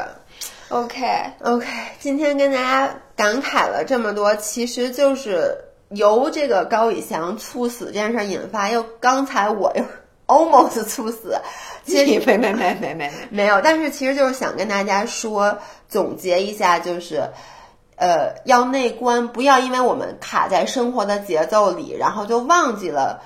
[0.69, 1.67] OK，OK，
[2.01, 5.57] 今天跟大家感慨了这么多，其实就是
[5.91, 9.85] 由这个高以翔猝死这件事引发，又刚才我又
[10.27, 11.39] almost 猝死，
[11.85, 15.57] 其实没没没没没没有，但是其实就是想跟大家说，
[15.89, 17.31] 总结一下，就是，
[17.95, 23.23] 呃，要内观，不要因为我们卡在生活的节奏里，然后就忘记了。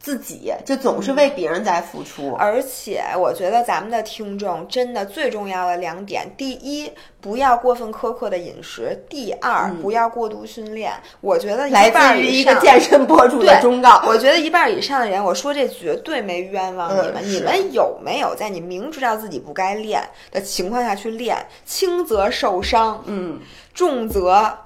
[0.00, 6.90] 自己就总是为别人在付出，而且我觉得咱们的听众真的最重要的两点：第一，
[7.20, 10.92] 不要过分苛刻的饮食；第二，不要过度训练。
[11.20, 14.02] 我觉得来自于一个健身博主的忠告。
[14.06, 17.22] 我觉得一半以上的人，我说这绝对没冤枉你们。
[17.24, 21.36] 你们有没有在你明知道自己不该练的情况下去练？
[21.66, 23.40] 轻则受伤，嗯，
[23.74, 24.58] 重则。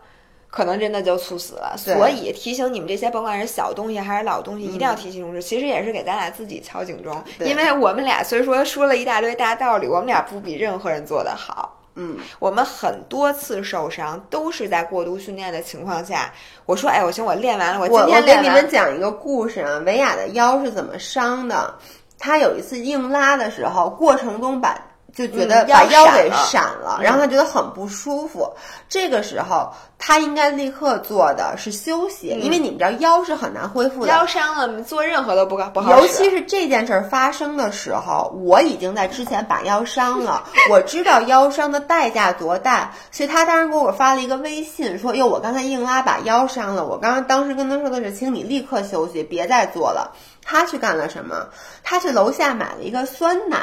[0.52, 5.42] 可能真的就猝死了，所以提醒你们这些，甭管是小东西还是老东西，一定要提醒重视。
[5.42, 11.78] 其实也是给咱俩自己敲警钟，因为我们俩虽说说了一大堆大道理，我们俩不比任何人做得好。
[11.94, 16.30] 嗯，我们很多次受伤都是在过度训练的情况下。
[16.66, 19.78] 我说，哎，我行，我练完了，我今天给你们讲一个故事啊。
[19.86, 21.74] 维亚的腰是怎么伤的？
[22.18, 24.78] 他有一次硬拉的时候，过程中把
[25.14, 28.54] 就觉得嗯把腰给闪了闪了，然后他觉得很不舒服。
[28.88, 34.08] 这个时候他应该立刻做的是休息，因为你们知道腰是很难恢复的。
[34.08, 35.98] 腰伤了，做任何都不不好。
[35.98, 50.12] 尤其是这件事儿发生的时候，我已经在之前把腰伤了， 我知道腰伤的代价多大，所以他当时给我发了一个微信说：“哟，我刚才硬拉把腰伤了。”我刚刚当时跟他说的是，请你立刻休息，别再做了。
[50.44, 51.46] 他去干了什么？
[51.82, 53.58] 他去楼下买了一个酸奶，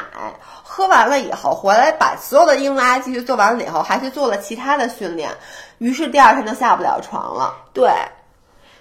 [0.62, 5.30] 喝完了以后回来，把所有的硬拉继续做完了以后，还去做了其他的训练，
[5.78, 7.54] 于是第二天就下不了床了。
[7.72, 7.90] 对。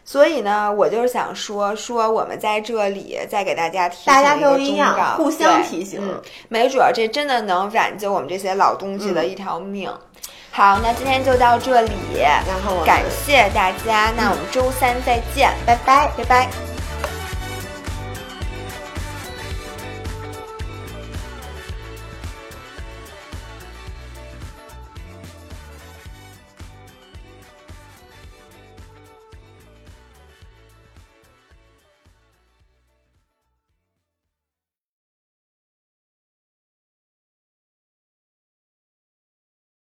[0.06, 9.88] 所以呢，我就是想说说，我们在这里再给大家提醒大家都一样互相提醒嗯，没准儿这真的能挽救我们这些老东西的一条命。
[10.50, 16.10] 好，那今天就到这里，然后感谢大家，那我们周三再见，拜拜。
[16.18, 16.79] 拜拜。